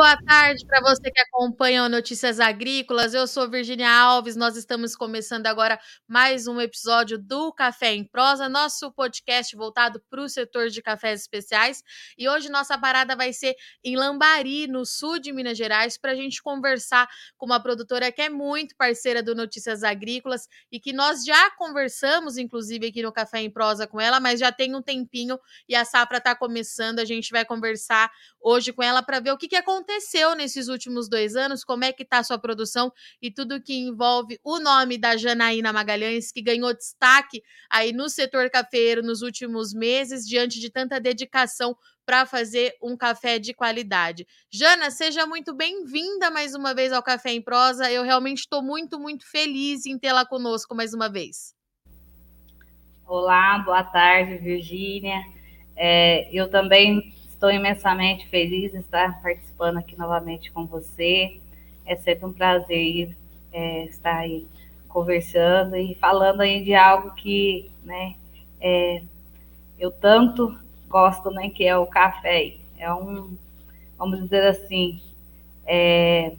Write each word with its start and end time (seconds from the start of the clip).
boa 0.00 0.16
tarde 0.30 0.64
para 0.64 0.80
você 0.80 1.10
que 1.10 1.20
acompanha 1.20 1.82
o 1.82 1.88
Notícias 1.88 2.38
Agrícolas. 2.38 3.14
Eu 3.14 3.26
sou 3.26 3.50
Virginia 3.50 3.90
Alves. 3.90 4.36
Nós 4.36 4.56
estamos 4.56 4.94
começando 4.94 5.48
agora 5.48 5.76
mais 6.06 6.46
um 6.46 6.60
episódio 6.60 7.18
do 7.18 7.52
Café 7.52 7.94
em 7.94 8.04
Prosa, 8.04 8.48
nosso 8.48 8.92
podcast 8.92 9.56
voltado 9.56 10.00
para 10.08 10.22
o 10.22 10.28
setor 10.28 10.68
de 10.68 10.80
cafés 10.80 11.22
especiais. 11.22 11.82
E 12.16 12.28
hoje 12.28 12.48
nossa 12.48 12.78
parada 12.78 13.16
vai 13.16 13.32
ser 13.32 13.56
em 13.82 13.96
Lambari, 13.96 14.68
no 14.68 14.86
sul 14.86 15.18
de 15.18 15.32
Minas 15.32 15.58
Gerais, 15.58 15.98
para 15.98 16.12
a 16.12 16.14
gente 16.14 16.40
conversar 16.40 17.08
com 17.36 17.46
uma 17.46 17.60
produtora 17.60 18.12
que 18.12 18.22
é 18.22 18.30
muito 18.30 18.76
parceira 18.76 19.24
do 19.24 19.34
Notícias 19.34 19.82
Agrícolas 19.82 20.46
e 20.70 20.78
que 20.78 20.92
nós 20.92 21.24
já 21.24 21.50
conversamos, 21.56 22.38
inclusive, 22.38 22.86
aqui 22.86 23.02
no 23.02 23.10
Café 23.10 23.40
em 23.40 23.50
Prosa 23.50 23.84
com 23.84 24.00
ela, 24.00 24.20
mas 24.20 24.38
já 24.38 24.52
tem 24.52 24.76
um 24.76 24.80
tempinho 24.80 25.40
e 25.68 25.74
a 25.74 25.84
safra 25.84 26.18
está 26.18 26.36
começando. 26.36 27.00
A 27.00 27.04
gente 27.04 27.32
vai 27.32 27.44
conversar 27.44 28.08
hoje 28.40 28.72
com 28.72 28.80
ela 28.80 29.02
para 29.02 29.18
ver 29.18 29.32
o 29.32 29.36
que 29.36 29.48
que 29.48 29.56
aconteceu 29.56 30.19
nesses 30.34 30.68
últimos 30.68 31.08
dois 31.08 31.34
anos, 31.34 31.64
como 31.64 31.84
é 31.84 31.92
que 31.92 32.02
está 32.02 32.18
a 32.18 32.24
sua 32.24 32.38
produção 32.38 32.92
e 33.20 33.30
tudo 33.30 33.60
que 33.60 33.74
envolve 33.74 34.38
o 34.44 34.58
nome 34.58 34.96
da 34.98 35.16
Janaína 35.16 35.72
Magalhães, 35.72 36.30
que 36.30 36.42
ganhou 36.42 36.74
destaque 36.74 37.42
aí 37.68 37.92
no 37.92 38.08
setor 38.08 38.50
cafeiro 38.50 39.02
nos 39.02 39.22
últimos 39.22 39.72
meses, 39.72 40.26
diante 40.26 40.60
de 40.60 40.70
tanta 40.70 41.00
dedicação 41.00 41.76
para 42.04 42.26
fazer 42.26 42.74
um 42.82 42.96
café 42.96 43.38
de 43.38 43.54
qualidade. 43.54 44.26
Jana, 44.52 44.90
seja 44.90 45.26
muito 45.26 45.54
bem-vinda 45.54 46.30
mais 46.30 46.54
uma 46.54 46.74
vez 46.74 46.92
ao 46.92 47.02
Café 47.02 47.32
em 47.32 47.40
Prosa. 47.40 47.90
Eu 47.90 48.02
realmente 48.02 48.40
estou 48.40 48.62
muito, 48.62 48.98
muito 48.98 49.24
feliz 49.30 49.86
em 49.86 49.98
tê-la 49.98 50.26
conosco 50.26 50.74
mais 50.74 50.92
uma 50.92 51.08
vez. 51.08 51.54
Olá, 53.06 53.58
boa 53.60 53.84
tarde, 53.84 54.38
Virgínia. 54.38 55.20
É, 55.76 56.28
eu 56.32 56.50
também 56.50 57.14
Estou 57.40 57.50
imensamente 57.50 58.28
feliz 58.28 58.70
de 58.70 58.80
estar 58.80 59.18
participando 59.22 59.78
aqui 59.78 59.96
novamente 59.96 60.52
com 60.52 60.66
você. 60.66 61.40
É 61.86 61.96
sempre 61.96 62.26
um 62.26 62.32
prazer 62.34 63.16
é, 63.50 63.84
estar 63.86 64.14
aí 64.14 64.46
conversando 64.86 65.74
e 65.74 65.94
falando 65.94 66.42
aí 66.42 66.62
de 66.62 66.74
algo 66.74 67.14
que, 67.14 67.70
né, 67.82 68.14
é, 68.60 69.02
eu 69.78 69.90
tanto 69.90 70.54
gosto, 70.86 71.30
né, 71.30 71.48
que 71.48 71.64
é 71.64 71.74
o 71.74 71.86
café. 71.86 72.56
É 72.76 72.92
um, 72.92 73.34
vamos 73.96 74.22
dizer 74.22 74.46
assim, 74.46 75.00
é, 75.64 76.34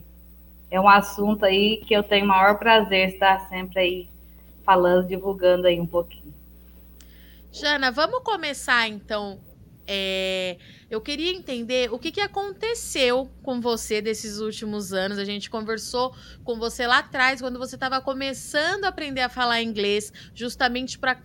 é 0.69 0.79
um 0.79 0.87
assunto 0.87 1.45
aí 1.45 1.77
que 1.77 1.95
eu 1.95 2.03
tenho 2.03 2.25
o 2.25 2.27
maior 2.27 2.59
prazer 2.59 3.09
estar 3.09 3.39
sempre 3.49 3.79
aí 3.79 4.09
falando, 4.63 5.07
divulgando 5.07 5.65
aí 5.65 5.79
um 5.79 5.87
pouquinho. 5.87 6.31
Jana, 7.51 7.89
vamos 7.89 8.19
começar 8.19 8.87
então 8.87 9.39
é, 9.87 10.57
eu 10.91 10.99
queria 10.99 11.31
entender 11.31 11.89
o 11.89 11.97
que, 11.97 12.11
que 12.11 12.19
aconteceu 12.19 13.31
com 13.41 13.61
você 13.61 14.01
desses 14.01 14.39
últimos 14.39 14.91
anos. 14.91 15.17
A 15.17 15.23
gente 15.23 15.49
conversou 15.49 16.13
com 16.43 16.59
você 16.59 16.85
lá 16.85 16.97
atrás, 16.97 17.39
quando 17.39 17.57
você 17.57 17.75
estava 17.75 18.01
começando 18.01 18.83
a 18.83 18.89
aprender 18.89 19.21
a 19.21 19.29
falar 19.29 19.61
inglês, 19.61 20.11
justamente 20.35 20.99
para 20.99 21.15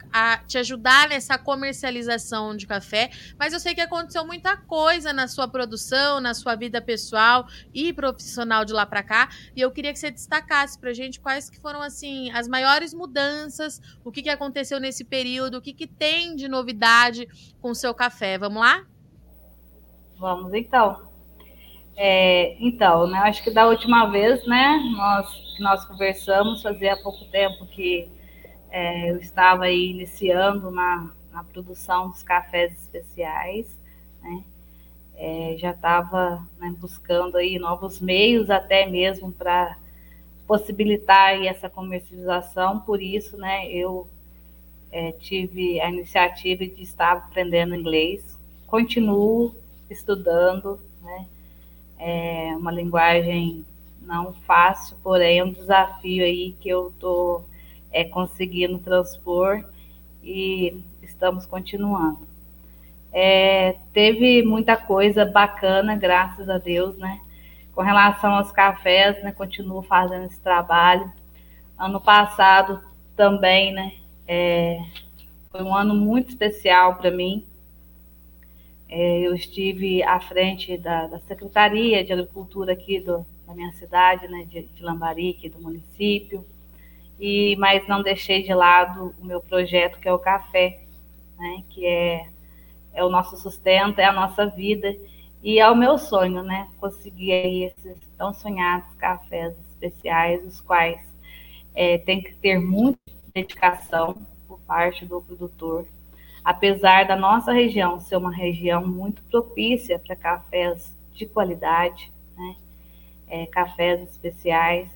te 0.47 0.57
ajudar 0.57 1.09
nessa 1.09 1.37
comercialização 1.37 2.57
de 2.57 2.65
café. 2.65 3.11
Mas 3.37 3.53
eu 3.53 3.59
sei 3.59 3.75
que 3.75 3.81
aconteceu 3.81 4.25
muita 4.25 4.57
coisa 4.57 5.13
na 5.13 5.27
sua 5.27 5.49
produção, 5.49 6.21
na 6.21 6.33
sua 6.33 6.55
vida 6.55 6.81
pessoal 6.81 7.49
e 7.75 7.93
profissional 7.93 8.65
de 8.65 8.73
lá 8.73 8.87
para 8.87 9.03
cá. 9.03 9.31
E 9.57 9.61
eu 9.61 9.73
queria 9.73 9.93
que 9.93 9.99
você 9.99 10.13
destacasse 10.13 10.79
para 10.79 10.91
a 10.91 10.95
gente 10.95 11.19
quais 11.19 11.51
que 11.51 11.59
foram 11.59 11.83
assim 11.83 12.31
as 12.31 12.47
maiores 12.47 12.95
mudanças, 12.95 13.83
o 14.05 14.13
que, 14.13 14.23
que 14.23 14.31
aconteceu 14.31 14.79
nesse 14.79 15.03
período, 15.03 15.59
o 15.59 15.61
que, 15.61 15.73
que 15.73 15.89
tem 15.89 16.37
de 16.37 16.47
novidade 16.47 17.27
com 17.61 17.71
o 17.71 17.75
seu 17.75 17.93
café. 17.93 18.39
Vamos 18.39 18.63
lá? 18.63 18.87
Vamos 20.19 20.53
então. 20.55 21.07
É, 21.97 22.57
então, 22.63 23.07
né, 23.07 23.19
acho 23.21 23.43
que 23.43 23.51
da 23.51 23.67
última 23.67 24.07
vez, 24.11 24.47
né, 24.47 24.79
nós, 24.95 25.59
nós 25.59 25.85
conversamos, 25.87 26.63
fazia 26.63 26.97
pouco 27.03 27.25
tempo 27.31 27.67
que 27.67 28.11
é, 28.71 29.11
eu 29.11 29.19
estava 29.19 29.65
aí 29.65 29.91
iniciando 29.93 30.71
na, 30.71 31.11
na 31.33 31.43
produção 31.43 32.11
dos 32.11 32.23
cafés 32.23 32.73
especiais, 32.73 33.79
né, 34.23 34.45
é, 35.17 35.57
já 35.59 35.71
estava 35.71 36.47
né, 36.59 36.75
buscando 36.79 37.39
aí 37.39 37.59
novos 37.59 37.99
meios 37.99 38.51
até 38.51 38.85
mesmo 38.87 39.33
para 39.33 39.79
possibilitar 40.47 41.43
essa 41.47 41.71
comercialização, 41.71 42.81
por 42.81 43.01
isso, 43.01 43.39
né, 43.39 43.71
eu 43.71 44.07
é, 44.93 45.13
tive 45.13 45.81
a 45.81 45.89
iniciativa 45.89 46.67
de 46.67 46.83
estar 46.83 47.13
aprendendo 47.13 47.75
inglês 47.75 48.37
continuo 48.67 49.55
estudando, 49.91 50.81
né? 51.03 51.27
É 51.99 52.55
uma 52.57 52.71
linguagem 52.71 53.65
não 54.01 54.33
fácil, 54.33 54.97
porém 55.03 55.39
é 55.39 55.45
um 55.45 55.53
desafio 55.53 56.25
aí 56.25 56.55
que 56.61 56.69
eu 56.69 56.89
estou 56.89 57.45
é, 57.93 58.05
conseguindo 58.05 58.79
transpor 58.79 59.65
e 60.23 60.83
estamos 61.03 61.47
continuando. 61.47 62.27
É, 63.13 63.77
teve 63.93 64.43
muita 64.43 64.77
coisa 64.77 65.25
bacana, 65.25 65.97
graças 65.97 66.49
a 66.49 66.59
Deus, 66.59 66.97
né? 66.99 67.21
Com 67.75 67.83
relação 67.83 68.35
aos 68.35 68.53
cafés, 68.53 69.23
né? 69.23 69.33
Continuo 69.33 69.83
fazendo 69.83 70.27
esse 70.27 70.41
trabalho. 70.41 71.11
Ano 71.79 72.01
passado 72.01 72.83
também, 73.17 73.73
né? 73.73 73.93
É, 74.29 74.79
foi 75.51 75.63
um 75.63 75.75
ano 75.75 75.95
muito 75.95 76.29
especial 76.29 76.97
para 76.97 77.11
mim, 77.11 77.47
eu 78.89 79.35
estive 79.35 80.03
à 80.03 80.21
frente 80.21 80.77
da, 80.79 81.07
da, 81.07 81.19
Secretaria 81.21 82.05
de 82.05 82.13
Agricultura 82.13 82.73
aqui 82.73 83.01
do, 83.01 83.27
da 83.47 83.55
minha 83.55 83.73
cidade, 83.73 84.29
né, 84.29 84.45
de, 84.49 84.63
de 84.63 84.83
Lambari, 84.83 85.31
aqui 85.31 85.49
do 85.49 85.61
município, 85.61 86.45
e 87.19 87.57
mas 87.57 87.87
não 87.89 88.03
deixei 88.03 88.43
de 88.43 88.55
lado 88.55 89.15
o 89.19 89.25
meu 89.25 89.41
projeto, 89.41 89.99
que 89.99 90.09
é 90.09 90.13
o 90.13 90.19
café, 90.19 90.81
né, 91.37 91.65
que 91.71 91.85
é, 91.85 92.29
é 92.95 93.05
o 93.05 93.11
nosso 93.11 93.37
sustento, 93.37 93.99
é 93.99 94.05
a 94.05 94.13
nossa 94.13 94.47
vida, 94.47 94.97
e 95.43 95.59
é 95.59 95.69
o 95.71 95.77
meu 95.77 95.99
sonho, 95.99 96.43
né, 96.43 96.69
conseguir 96.79 97.33
aí 97.33 97.65
esses 97.65 97.99
tão 98.17 98.33
sonhados 98.33 98.93
cafés 98.95 99.55
especiais, 99.71 100.45
os 100.45 100.61
quais 100.61 101.01
é, 101.75 101.99
tem 101.99 102.23
que 102.23 102.35
ter 102.37 102.59
muita 102.59 102.99
dedicação 103.35 104.17
por 104.47 104.61
parte 104.61 105.05
do 105.05 105.21
produtor, 105.21 105.87
Apesar 106.47 107.09
da 107.09 107.17
nossa 107.17 107.53
região 107.53 107.99
ser 107.99 108.15
uma 108.15 108.33
região 108.33 108.87
muito 108.87 109.21
propícia 109.25 109.99
para 109.99 110.15
cafés 110.15 110.97
de 111.13 111.27
qualidade, 111.27 112.13
né? 112.37 112.57
É, 113.27 113.47
cafés 113.47 114.01
especiais, 114.09 114.89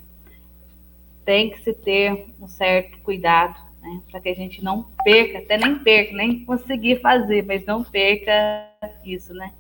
tem 1.25 1.51
que 1.51 1.61
se 1.61 1.73
ter 1.75 2.33
um 2.41 2.47
certo 2.47 3.01
cuidado, 3.01 3.61
né? 3.83 4.01
Para 4.09 4.21
que 4.21 4.29
a 4.29 4.35
gente 4.35 4.63
não 4.63 4.85
perca, 5.03 5.39
até 5.39 5.59
nem 5.59 5.77
perca, 5.81 6.13
nem 6.13 6.45
conseguir 6.45 7.01
fazer, 7.01 7.45
mas 7.45 7.67
não 7.67 7.83
perca 7.83 8.71
isso, 9.05 9.35
né? 9.35 9.53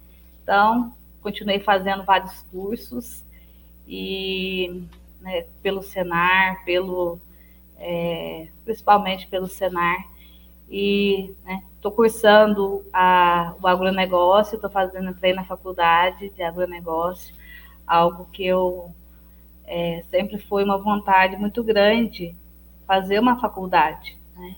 Então, 0.45 0.95
continuei 1.21 1.59
fazendo 1.59 2.05
vários 2.05 2.41
cursos 2.53 3.25
e 3.85 4.85
né, 5.21 5.45
pelo 5.61 5.83
Senar, 5.83 6.65
pelo 6.65 7.19
é, 7.77 8.47
principalmente 8.65 9.27
pelo 9.27 9.49
Senar, 9.49 10.09
e 10.71 11.35
estou 11.81 11.91
cursando 11.91 12.85
a, 12.93 13.55
o 13.61 13.67
agronegócio, 13.67 14.57
estou 14.57 14.69
fazendo, 14.69 15.09
entrei 15.09 15.33
na 15.33 15.45
faculdade 15.45 16.29
de 16.29 16.43
agronegócio, 16.43 17.35
algo 17.87 18.27
que 18.27 18.45
eu 18.45 18.95
é, 19.65 20.03
sempre 20.11 20.37
foi 20.37 20.63
uma 20.63 20.77
vontade 20.77 21.39
muito 21.39 21.65
grande 21.65 22.37
fazer 22.87 23.19
uma 23.19 23.41
faculdade, 23.41 24.19
né? 24.37 24.57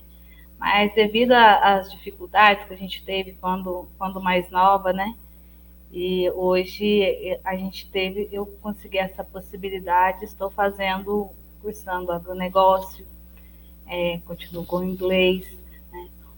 Mas 0.59 0.93
devido 0.93 1.31
às 1.31 1.89
dificuldades 1.91 2.65
que 2.65 2.73
a 2.73 2.77
gente 2.77 3.03
teve 3.05 3.33
quando, 3.33 3.87
quando 3.97 4.21
mais 4.21 4.49
nova, 4.49 4.91
né? 4.91 5.15
E 5.91 6.29
hoje 6.31 7.39
a 7.45 7.55
gente 7.55 7.89
teve, 7.89 8.27
eu 8.33 8.45
consegui 8.61 8.97
essa 8.97 9.23
possibilidade, 9.23 10.25
estou 10.25 10.49
fazendo, 10.49 11.29
cursando 11.61 12.11
agronegócio, 12.11 13.05
é, 13.87 14.19
continuo 14.25 14.65
com 14.65 14.83
inglês, 14.83 15.62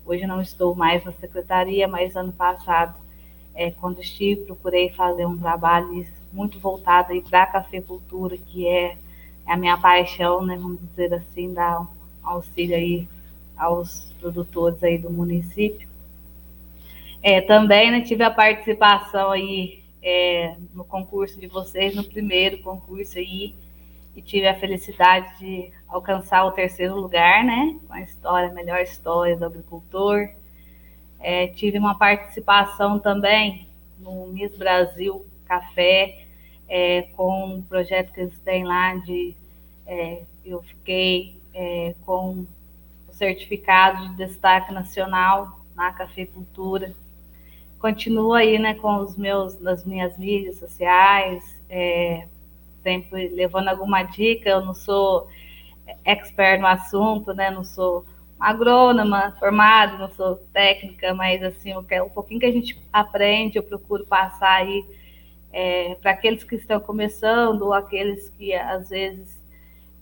Hoje 0.06 0.28
não 0.28 0.40
estou 0.40 0.76
mais 0.76 1.04
na 1.04 1.12
secretaria, 1.12 1.88
mas 1.88 2.16
ano 2.16 2.32
passado, 2.32 2.96
é, 3.56 3.72
quando 3.72 4.00
estive, 4.00 4.46
procurei 4.46 4.90
fazer 4.92 5.26
um 5.26 5.38
trabalho 5.38 6.06
muito 6.32 6.60
voltado 6.60 7.20
para 7.24 7.44
a 7.44 7.48
cafeicultura, 7.48 8.38
que 8.38 8.68
é, 8.68 8.98
é, 9.48 9.52
a 9.52 9.58
minha 9.58 9.78
paixão, 9.78 10.46
né, 10.46 10.56
vamos 10.58 10.80
dizer 10.90 11.12
assim, 11.14 11.54
dar 11.54 11.82
um 11.82 11.88
auxílio 12.22 12.76
aí 12.76 13.08
aos 13.58 14.14
produtores 14.20 14.84
aí 14.84 14.98
do 14.98 15.10
município. 15.10 15.88
É, 17.24 17.42
também 17.42 17.90
né, 17.90 18.02
tive 18.02 18.24
a 18.24 18.30
participação 18.30 19.32
aí 19.32 19.82
é, 20.04 20.56
no 20.74 20.84
concurso 20.84 21.40
de 21.40 21.48
vocês, 21.48 21.96
no 21.96 22.04
primeiro 22.04 22.60
concurso 22.60 23.18
aí, 23.18 23.56
e 24.16 24.22
tive 24.22 24.48
a 24.48 24.58
felicidade 24.58 25.38
de 25.40 25.72
alcançar 25.88 26.46
o 26.46 26.52
terceiro 26.52 26.96
lugar, 26.96 27.44
né? 27.44 27.78
Com 27.86 27.94
a 27.94 28.02
história, 28.02 28.50
a 28.50 28.54
melhor 28.54 28.80
história 28.82 29.36
do 29.36 29.46
agricultor. 29.46 30.30
É, 31.20 31.48
tive 31.48 31.78
uma 31.78 31.98
participação 31.98 33.00
também 33.00 33.68
no 34.00 34.28
Miss 34.28 34.56
Brasil 34.56 35.26
Café, 35.46 36.26
é, 36.68 37.04
com 37.16 37.58
o 37.58 37.64
projeto 37.64 38.12
que 38.12 38.22
eles 38.22 38.40
têm 38.40 38.64
lá 38.64 38.96
de 38.96 39.36
é, 39.86 40.24
eu 40.44 40.62
fiquei 40.64 41.40
é, 41.54 41.96
com 42.06 42.46
o 43.08 43.14
certificado 43.14 44.10
de 44.10 44.16
destaque 44.16 44.74
nacional 44.74 45.60
na 45.76 45.92
cafeicultura. 45.92 46.94
Continuo 47.80 48.34
aí, 48.34 48.58
né, 48.58 48.74
com 48.76 48.98
os 48.98 49.16
meus, 49.16 49.60
nas 49.60 49.86
minhas 49.86 50.18
mídias 50.18 50.58
sociais, 50.58 51.62
é, 51.70 52.28
sempre 52.86 53.30
levando 53.30 53.68
alguma 53.70 54.04
dica. 54.04 54.48
Eu 54.48 54.64
não 54.64 54.76
sou 54.76 55.28
expert 56.04 56.62
no 56.62 56.68
assunto, 56.68 57.34
né, 57.34 57.50
não 57.50 57.64
sou 57.64 58.06
agrônoma 58.40 59.36
formada, 59.40 59.98
não 59.98 60.12
sou 60.12 60.36
técnica, 60.54 61.14
mas 61.16 61.42
assim, 61.42 61.74
o, 61.74 61.80
o 61.80 62.10
pouquinho 62.12 62.40
que 62.40 62.46
a 62.46 62.52
gente 62.52 62.80
aprende, 62.94 63.58
eu 63.58 63.64
procuro 63.64 64.06
passar 64.06 64.58
aí 64.58 64.86
é, 65.52 65.96
para 65.96 66.12
aqueles 66.12 66.44
que 66.44 66.56
estão 66.56 66.80
começando 66.80 67.64
ou 67.64 67.74
aqueles 67.74 68.30
que 68.30 68.54
às 68.54 68.90
vezes 68.90 69.42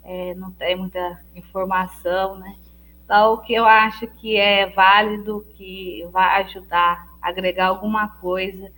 é, 0.04 0.34
não 0.34 0.52
tem 0.52 0.76
muita 0.76 1.22
informação, 1.36 2.38
né? 2.38 2.58
Então, 3.06 3.34
o 3.34 3.38
que 3.38 3.54
eu 3.54 3.66
acho 3.66 4.08
que 4.08 4.36
é 4.36 4.68
válido, 4.68 5.46
que 5.56 6.06
vai 6.12 6.42
ajudar 6.44 7.06
agregar 7.22 7.68
alguma 7.68 8.08
coisa 8.08 8.70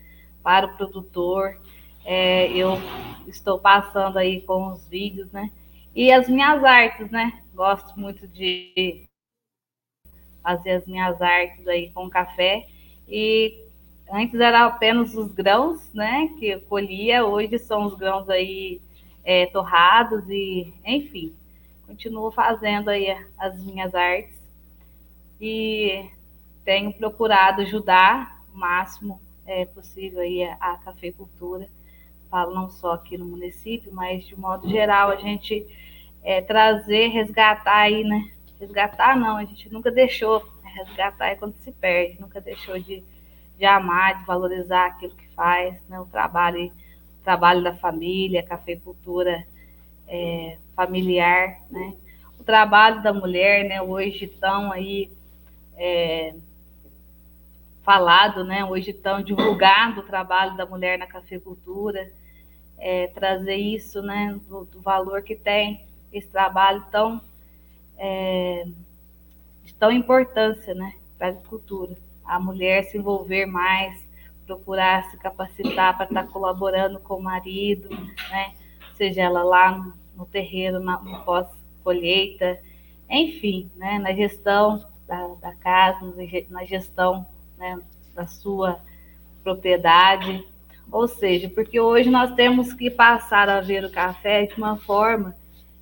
para 0.44 0.68
o 0.68 0.78
produtor, 0.78 1.58
é, 2.06 2.52
eu 2.52 2.78
estou 3.28 3.60
passando 3.60 4.18
aí 4.18 4.42
com 4.42 4.72
os 4.72 4.88
vídeos, 4.88 5.32
né? 5.32 5.52
E 5.94 6.12
as 6.12 6.30
minhas 6.30 6.64
artes, 6.64 7.10
né? 7.10 7.42
Gosto 7.54 8.00
muito 8.00 8.28
de 8.28 9.06
fazer 10.44 10.72
as 10.72 10.86
minhas 10.86 11.20
artes 11.22 11.68
aí 11.68 11.90
com 11.92 12.10
café. 12.10 12.68
E 13.08 13.66
antes 14.12 14.40
era 14.40 14.66
apenas 14.66 15.16
os 15.16 15.32
grãos, 15.32 15.92
né? 15.94 16.30
Que 16.40 16.48
eu 16.50 16.62
colhia, 16.62 17.26
hoje 17.26 17.58
são 17.58 17.86
os 17.86 17.96
grãos 17.96 18.30
aí 18.30 18.80
é, 19.24 19.48
torrados 19.48 20.24
e, 20.30 20.72
enfim, 20.86 21.36
continuo 21.88 22.32
fazendo 22.32 22.90
aí 22.90 23.08
as 23.38 23.60
minhas 23.64 23.96
artes 23.96 24.40
e 25.42 26.08
tenho 26.64 26.94
procurado 26.94 27.62
ajudar 27.62 28.44
o 28.54 28.58
máximo 28.58 29.20
é, 29.46 29.66
possível 29.66 30.20
aí 30.20 30.44
a, 30.44 30.56
a 30.60 30.78
cafeicultura. 30.78 31.68
Falo 32.30 32.54
não 32.54 32.70
só 32.70 32.94
aqui 32.94 33.18
no 33.18 33.26
município, 33.26 33.94
mas 33.94 34.26
de 34.26 34.38
modo 34.38 34.70
geral 34.70 35.10
a 35.10 35.16
gente 35.16 35.66
é, 36.24 36.42
trazer, 36.42 37.08
resgatar 37.08 37.78
aí, 37.78 38.04
né? 38.04 38.32
Resgatar 38.60 39.18
não, 39.18 39.38
a 39.38 39.46
gente 39.46 39.72
nunca 39.72 39.92
deixou, 39.92 40.44
né? 40.64 40.72
resgatar 40.76 41.28
é 41.28 41.36
quando 41.36 41.56
se 41.58 41.72
perde, 41.72 42.20
nunca 42.20 42.42
deixou 42.42 42.80
de, 42.80 43.04
de 43.58 43.66
amar, 43.66 44.20
de 44.20 44.26
valorizar 44.26 44.88
aquilo 44.88 45.16
que 45.16 45.28
faz, 45.30 45.76
né? 45.88 46.00
O 46.00 46.06
trabalho 46.06 46.72
trabalho 47.26 47.64
da 47.64 47.74
família, 47.74 48.44
cafeicultura 48.44 49.44
é, 50.08 50.58
familiar, 50.76 51.60
né? 51.72 51.96
O 52.40 52.44
trabalho 52.44 53.02
da 53.02 53.12
mulher, 53.12 53.68
né? 53.68 53.82
Hoje 53.82 54.26
estão 54.26 54.72
aí 54.72 55.12
é, 55.76 56.36
falado, 57.86 58.44
né? 58.44 58.66
Hoje 58.66 58.90
estão 58.90 59.22
divulgando 59.22 60.02
o 60.02 60.04
trabalho 60.04 60.58
da 60.58 60.66
mulher 60.66 60.98
na 60.98 61.06
cafeicultura, 61.06 62.12
é, 62.80 63.08
trazer 63.08 63.56
isso, 63.56 64.02
né? 64.02 64.38
Do, 64.50 64.66
do, 64.66 64.82
valor 64.82 65.22
que 65.22 65.36
tem 65.36 65.86
esse 66.12 66.28
trabalho 66.28 66.84
tão 66.92 67.22
é, 67.98 68.66
de 69.64 69.74
tão 69.76 69.92
importância, 69.92 70.74
né? 70.74 70.94
Para 71.18 71.28
a 71.28 71.30
agricultura, 71.30 71.96
a 72.26 72.40
mulher 72.40 72.84
se 72.86 72.98
envolver 72.98 73.46
mais 73.46 74.04
procurar 74.46 75.10
se 75.10 75.18
capacitar 75.18 75.96
para 75.96 76.06
estar 76.06 76.28
colaborando 76.28 77.00
com 77.00 77.16
o 77.16 77.24
marido, 77.24 77.90
né? 78.30 78.54
Seja 78.96 79.22
ela 79.22 79.44
lá 79.44 79.72
no, 79.72 79.94
no 80.16 80.26
terreiro, 80.26 80.80
na, 80.80 81.00
no 81.00 81.24
pós-colheita, 81.24 82.60
enfim, 83.10 83.70
né? 83.76 84.00
Na 84.00 84.12
gestão 84.12 84.86
da, 85.08 85.28
da 85.36 85.56
casa, 85.56 86.00
na 86.50 86.66
gestão 86.66 87.26
né? 87.58 87.80
da 88.14 88.26
sua 88.26 88.80
propriedade. 89.44 90.46
Ou 90.92 91.08
seja, 91.08 91.50
porque 91.50 91.80
hoje 91.80 92.10
nós 92.10 92.34
temos 92.36 92.74
que 92.74 92.90
passar 92.90 93.50
a 93.50 93.60
ver 93.60 93.84
o 93.84 93.92
café 93.92 94.46
de 94.46 94.56
uma 94.56 94.78
forma. 94.78 95.36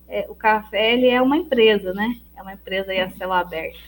É, 0.07 0.25
o 0.29 0.35
café 0.35 0.93
ele 0.93 1.07
é 1.07 1.21
uma 1.21 1.37
empresa, 1.37 1.93
né? 1.93 2.19
É 2.35 2.41
uma 2.41 2.53
empresa 2.53 2.91
aí 2.91 2.99
a 2.99 3.09
céu 3.11 3.31
aberto. 3.31 3.79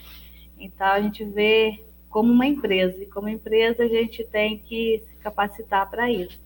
Então 0.59 0.87
a 0.87 1.01
gente 1.01 1.23
vê 1.23 1.83
como 2.09 2.31
uma 2.31 2.45
empresa. 2.45 3.01
E 3.03 3.05
como 3.07 3.27
empresa, 3.27 3.83
a 3.83 3.87
gente 3.87 4.23
tem 4.23 4.57
que 4.57 5.03
se 5.05 5.15
capacitar 5.17 5.89
para 5.89 6.09
isso. 6.09 6.39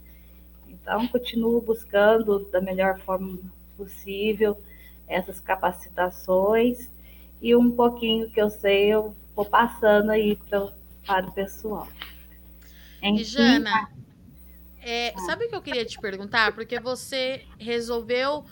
Então, 0.68 1.08
continuo 1.08 1.62
buscando 1.62 2.40
da 2.52 2.60
melhor 2.60 3.00
forma 3.02 3.38
possível 3.78 4.58
essas 5.08 5.40
capacitações 5.40 6.92
e 7.42 7.56
um 7.56 7.70
pouquinho 7.72 8.30
que 8.32 8.42
eu 8.42 8.50
sei, 8.50 8.88
eu 8.88 9.16
vou 9.36 9.46
passando 9.46 10.10
aí 10.10 10.36
pra, 10.36 10.72
para 11.06 11.28
o 11.28 11.32
pessoal. 11.32 11.88
Enfim, 13.02 13.22
e 13.22 13.24
Jana, 13.24 13.90
é, 14.82 15.14
sabe 15.26 15.46
o 15.46 15.50
que 15.50 15.56
eu 15.56 15.62
queria 15.62 15.86
te 15.86 16.00
perguntar? 16.00 16.54
Porque 16.54 16.80
você 16.80 17.46
resolveu 17.58 18.46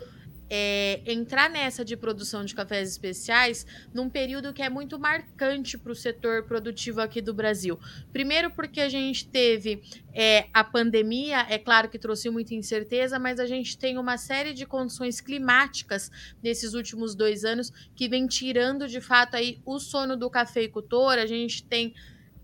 é, 0.49 1.01
entrar 1.05 1.49
nessa 1.49 1.83
de 1.83 1.97
produção 1.97 2.45
de 2.45 2.55
cafés 2.55 2.89
especiais 2.89 3.65
num 3.93 4.09
período 4.09 4.53
que 4.53 4.61
é 4.61 4.69
muito 4.69 4.97
marcante 4.97 5.77
para 5.77 5.91
o 5.91 5.95
setor 5.95 6.43
produtivo 6.43 7.01
aqui 7.01 7.21
do 7.21 7.33
Brasil. 7.33 7.79
Primeiro, 8.13 8.51
porque 8.51 8.79
a 8.79 8.89
gente 8.89 9.27
teve 9.27 9.81
é, 10.13 10.47
a 10.53 10.63
pandemia, 10.63 11.45
é 11.49 11.57
claro 11.57 11.89
que 11.89 11.99
trouxe 11.99 12.29
muita 12.29 12.53
incerteza, 12.53 13.19
mas 13.19 13.39
a 13.39 13.45
gente 13.45 13.77
tem 13.77 13.97
uma 13.97 14.17
série 14.17 14.53
de 14.53 14.65
condições 14.65 15.19
climáticas 15.19 16.09
nesses 16.41 16.73
últimos 16.73 17.13
dois 17.13 17.43
anos 17.43 17.71
que 17.95 18.07
vem 18.07 18.25
tirando 18.27 18.87
de 18.87 19.01
fato 19.01 19.35
aí 19.35 19.61
o 19.65 19.79
sono 19.79 20.15
do 20.15 20.29
cafeicultor. 20.29 21.13
A 21.13 21.25
gente 21.25 21.63
tem 21.63 21.93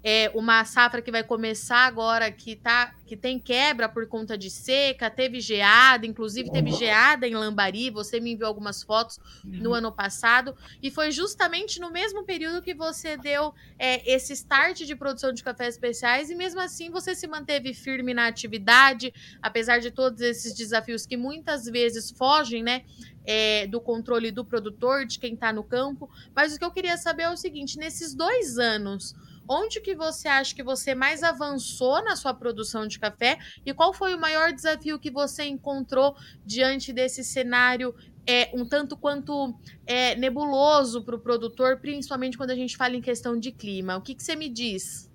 é, 0.04 0.30
uma 0.36 0.66
safra 0.66 1.02
que 1.02 1.12
vai 1.12 1.24
começar 1.24 1.86
agora 1.86 2.30
que, 2.30 2.58
tá, 2.58 2.94
que 3.06 3.16
tem 3.16 3.40
quebra 3.40 3.88
por 3.88 4.06
conta 4.08 4.38
de 4.38 4.50
seca, 4.50 5.10
teve 5.10 5.40
geada, 5.40 6.06
inclusive 6.06 6.52
teve 6.52 6.72
geada 6.72 7.26
em 7.26 7.34
Lambari, 7.34 7.90
você 7.90 8.20
me 8.20 8.34
enviou 8.34 8.50
algumas 8.50 8.84
fotos 8.84 9.20
no 9.44 9.70
uhum. 9.70 9.76
ano 9.76 9.92
passado, 9.92 10.56
e 10.82 10.92
foi 10.92 11.12
justamente 11.12 11.80
no 11.80 11.90
mesmo 11.90 12.26
período 12.26 12.62
que 12.62 12.74
você 12.74 13.16
deu 13.16 13.54
é, 13.80 14.14
esse 14.14 14.34
start 14.34 14.82
de 14.82 14.96
produção 14.96 15.32
de 15.32 15.42
cafés 15.42 15.76
especiais, 15.76 16.30
e 16.30 16.36
mesmo 16.36 16.60
assim 16.60 16.90
você 16.90 17.16
se 17.16 17.26
manteve 17.26 17.74
firme 17.74 18.14
na 18.14 18.28
atividade, 18.28 19.14
apesar 19.42 19.80
de 19.80 19.90
todos 19.90 20.20
esses 20.20 20.54
desafios 20.54 21.06
que 21.06 21.16
muitas 21.16 21.66
vezes 21.66 22.12
fogem, 22.12 22.62
né? 22.62 22.84
É, 23.26 23.68
do 23.68 23.80
controle 23.80 24.32
do 24.32 24.44
produtor, 24.44 25.06
de 25.06 25.18
quem 25.18 25.34
está 25.34 25.54
no 25.54 25.64
campo. 25.64 26.10
Mas 26.36 26.54
o 26.54 26.60
que 26.60 26.66
eu 26.66 26.72
queria 26.72 26.98
saber 26.98 27.24
é 27.24 27.30
o 27.30 27.38
seguinte: 27.38 27.78
nesses 27.78 28.14
dois 28.14 28.58
anos, 28.60 29.16
Onde 29.48 29.82
que 29.82 29.96
você 29.96 30.28
acha 30.28 30.56
que 30.56 30.64
você 30.64 30.96
mais 30.96 31.24
avançou 31.24 32.04
na 32.04 32.16
sua 32.16 32.34
produção 32.34 32.88
de 32.88 33.00
café 33.00 33.38
e 33.66 33.74
qual 33.74 33.94
foi 33.94 34.16
o 34.16 34.20
maior 34.20 34.54
desafio 34.54 35.00
que 35.00 35.12
você 35.12 35.44
encontrou 35.44 36.16
diante 36.46 36.94
desse 36.94 37.24
cenário 37.24 37.94
é, 38.26 38.50
um 38.54 38.66
tanto 38.66 38.96
quanto 38.96 39.54
é, 39.86 40.16
nebuloso 40.16 41.04
para 41.04 41.16
o 41.16 41.20
produtor, 41.20 41.80
principalmente 41.80 42.38
quando 42.38 42.52
a 42.52 42.56
gente 42.56 42.78
fala 42.78 42.96
em 42.96 43.02
questão 43.02 43.38
de 43.38 43.52
clima? 43.52 43.98
O 43.98 44.02
que, 44.02 44.16
que 44.16 44.24
você 44.24 44.36
me 44.36 44.50
diz? 44.50 45.12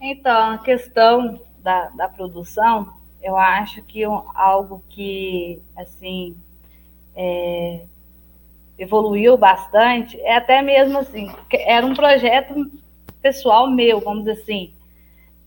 Então, 0.00 0.52
a 0.52 0.58
questão 0.58 1.40
da, 1.60 1.88
da 1.90 2.08
produção, 2.08 2.92
eu 3.22 3.36
acho 3.36 3.82
que 3.82 4.04
algo 4.04 4.82
que, 4.88 5.62
assim, 5.76 6.36
é, 7.14 7.86
evoluiu 8.78 9.36
bastante, 9.36 10.20
é 10.20 10.36
até 10.36 10.60
mesmo 10.62 10.98
assim, 10.98 11.30
era 11.52 11.84
um 11.84 11.94
projeto 11.94 12.70
pessoal 13.22 13.68
meu, 13.68 14.00
vamos 14.00 14.24
dizer 14.24 14.42
assim. 14.42 14.72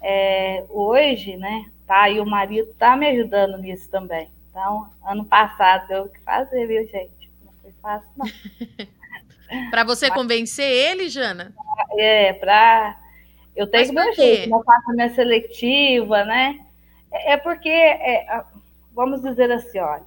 É, 0.01 0.63
hoje, 0.69 1.36
né, 1.38 1.65
tá, 1.86 2.09
e 2.09 2.19
o 2.19 2.25
marido 2.25 2.74
tá 2.77 2.95
me 2.95 3.07
ajudando 3.07 3.57
nisso 3.57 3.89
também. 3.89 4.29
Então, 4.50 4.88
ano 5.05 5.25
passado 5.25 5.88
deu 5.88 6.07
que 6.07 6.19
fazer, 6.21 6.65
viu, 6.65 6.86
gente? 6.88 7.29
Não 7.45 7.51
foi 7.62 7.71
fácil, 7.81 8.09
não. 8.17 8.25
para 9.69 9.83
você 9.83 10.07
Mas, 10.07 10.17
convencer 10.17 10.65
ele, 10.65 11.09
Jana? 11.09 11.53
É, 11.98 12.33
para 12.33 12.98
eu 13.55 13.67
tenho 13.67 13.88
que 13.88 13.91
meu 13.91 14.13
jeito, 14.13 14.50
eu 14.53 14.63
faço 14.63 14.89
a 14.89 14.93
minha 14.93 15.13
seletiva, 15.13 16.24
né? 16.24 16.59
É, 17.12 17.33
é 17.33 17.38
porque, 17.38 17.69
é, 17.69 18.43
vamos 18.93 19.21
dizer 19.21 19.51
assim, 19.51 19.79
olha, 19.79 20.03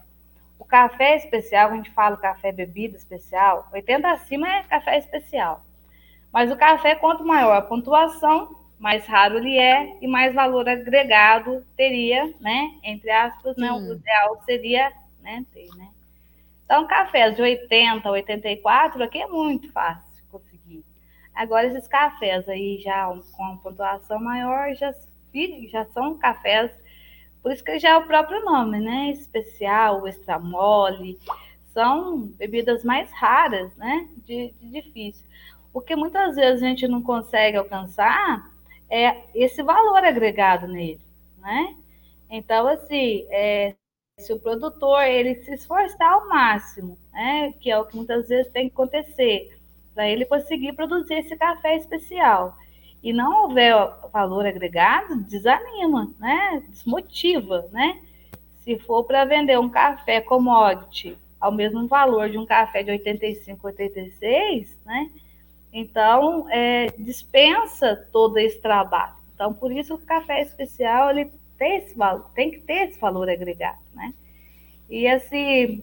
o 0.62 0.64
café 0.64 1.16
especial, 1.16 1.71
a 1.73 1.75
gente 1.75 1.90
fala 1.90 2.16
café 2.16 2.52
bebida 2.52 2.97
especial, 2.97 3.69
80 3.73 4.09
acima 4.09 4.49
é 4.49 4.62
café 4.62 4.97
especial. 4.97 5.61
Mas 6.33 6.52
o 6.52 6.57
café, 6.57 6.95
quanto 6.95 7.26
maior 7.26 7.57
a 7.57 7.62
pontuação, 7.62 8.54
mais 8.78 9.04
raro 9.04 9.38
ele 9.38 9.59
é 9.59 9.99
e 10.00 10.07
mais 10.07 10.33
valor 10.33 10.69
agregado 10.69 11.66
teria, 11.76 12.33
né? 12.40 12.78
Entre 12.85 13.11
aspas, 13.11 13.57
né? 13.57 13.73
O 13.73 13.92
ideal 13.92 14.40
seria 14.45 14.92
né, 15.21 15.45
ter, 15.52 15.66
né? 15.75 15.88
Então, 16.64 16.87
cafés 16.87 17.35
de 17.35 17.42
80, 17.42 18.09
84, 18.09 19.02
aqui 19.02 19.21
é 19.21 19.26
muito 19.26 19.71
fácil 19.73 20.25
conseguir. 20.31 20.85
Agora, 21.35 21.66
esses 21.66 21.88
cafés 21.88 22.49
aí 22.49 22.78
já 22.78 23.12
com 23.33 23.57
pontuação 23.57 24.21
maior 24.21 24.73
já, 24.76 24.95
já 25.69 25.85
são 25.87 26.16
cafés 26.19 26.71
Por 27.42 27.52
isso 27.52 27.64
que 27.64 27.78
já 27.78 27.90
é 27.90 27.96
o 27.96 28.06
próprio 28.06 28.44
nome, 28.44 28.80
né? 28.80 29.11
Especial, 29.11 30.06
extra 30.06 30.38
mole, 30.38 31.18
são 31.72 32.26
bebidas 32.38 32.84
mais 32.84 33.11
raras, 33.11 33.75
né? 33.76 34.08
De, 34.25 34.54
de 34.61 34.82
difícil. 34.82 35.26
O 35.72 35.80
que 35.80 35.96
muitas 35.96 36.37
vezes 36.37 36.62
a 36.62 36.66
gente 36.66 36.87
não 36.87 37.02
consegue 37.02 37.56
alcançar 37.56 38.50
é 38.90 39.22
esse 39.34 39.62
valor 39.62 40.04
agregado 40.04 40.68
nele, 40.68 41.00
né? 41.38 41.75
Então, 42.30 42.66
assim, 42.68 43.26
é, 43.30 43.75
se 44.18 44.32
o 44.32 44.38
produtor 44.38 45.02
ele 45.02 45.34
se 45.42 45.54
esforçar 45.54 46.12
ao 46.12 46.28
máximo, 46.28 46.99
né, 47.12 47.52
que 47.61 47.70
é 47.70 47.78
o 47.78 47.84
que 47.87 47.96
muitas 47.96 48.28
vezes 48.28 48.52
tem 48.52 48.68
que 48.68 48.75
acontecer, 48.75 49.58
para 49.94 50.08
ele 50.08 50.25
conseguir 50.25 50.72
produzir 50.75 51.14
esse 51.14 51.37
café 51.37 51.76
especial, 51.76 52.56
e 53.02 53.12
não 53.12 53.44
houver 53.44 53.75
valor 54.12 54.47
agregado, 54.47 55.16
desanima, 55.25 56.11
né, 56.18 56.62
desmotiva, 56.68 57.66
né? 57.73 58.00
Se 58.62 58.78
for 58.78 59.02
para 59.04 59.25
vender 59.25 59.59
um 59.59 59.68
café 59.68 60.21
commodity 60.21 61.18
ao 61.40 61.50
mesmo 61.50 61.88
valor 61.88 62.30
de 62.30 62.38
um 62.38 62.47
café 62.47 62.85
de 62.85 62.92
85, 62.92 63.66
86, 63.66 64.78
né? 64.87 65.11
Então, 65.73 66.49
é, 66.50 66.87
dispensa 66.99 68.09
todo 68.12 68.38
esse 68.38 68.61
trabalho. 68.61 69.14
Então, 69.35 69.52
por 69.52 69.73
isso 69.73 69.94
o 69.94 69.99
café 69.99 70.40
especial 70.42 71.11
ele 71.11 71.32
tem 71.59 71.78
esse 71.78 71.97
valor, 71.97 72.30
tem 72.35 72.52
que 72.52 72.61
ter 72.61 72.88
esse 72.88 73.00
valor 73.00 73.28
agregado, 73.28 73.80
né? 73.92 74.14
E 74.88 75.09
assim, 75.09 75.82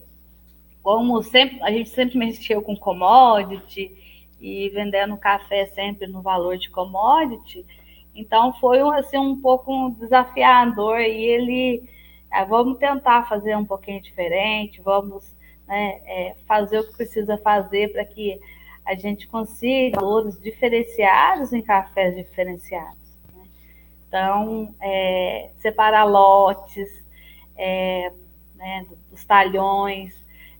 como 0.82 1.22
sempre, 1.22 1.62
a 1.62 1.70
gente 1.70 1.90
sempre 1.90 2.16
mexeu 2.16 2.62
com 2.62 2.74
commodity 2.74 3.92
e 4.40 4.68
vendendo 4.70 5.16
café 5.16 5.66
sempre 5.66 6.06
no 6.06 6.22
valor 6.22 6.56
de 6.56 6.70
commodity, 6.70 7.66
então 8.14 8.52
foi 8.54 8.80
assim 8.98 9.18
um 9.18 9.40
pouco 9.40 9.90
desafiador 9.98 11.00
e 11.00 11.24
ele 11.24 11.88
ah, 12.30 12.44
vamos 12.44 12.78
tentar 12.78 13.28
fazer 13.28 13.56
um 13.56 13.64
pouquinho 13.64 14.00
diferente, 14.00 14.80
vamos 14.80 15.34
né, 15.66 16.00
é, 16.04 16.36
fazer 16.46 16.80
o 16.80 16.84
que 16.86 16.96
precisa 16.96 17.36
fazer 17.38 17.92
para 17.92 18.04
que 18.04 18.40
a 18.84 18.94
gente 18.94 19.28
consiga 19.28 20.00
valores 20.00 20.40
diferenciados 20.40 21.52
em 21.52 21.62
cafés 21.62 22.16
diferenciados. 22.16 23.16
Né? 23.34 23.44
Então, 24.08 24.74
é, 24.80 25.50
separar 25.58 26.04
lotes 26.04 26.88
é, 27.56 28.12
né, 28.54 28.86
dos 29.10 29.24
talhões, 29.24 30.14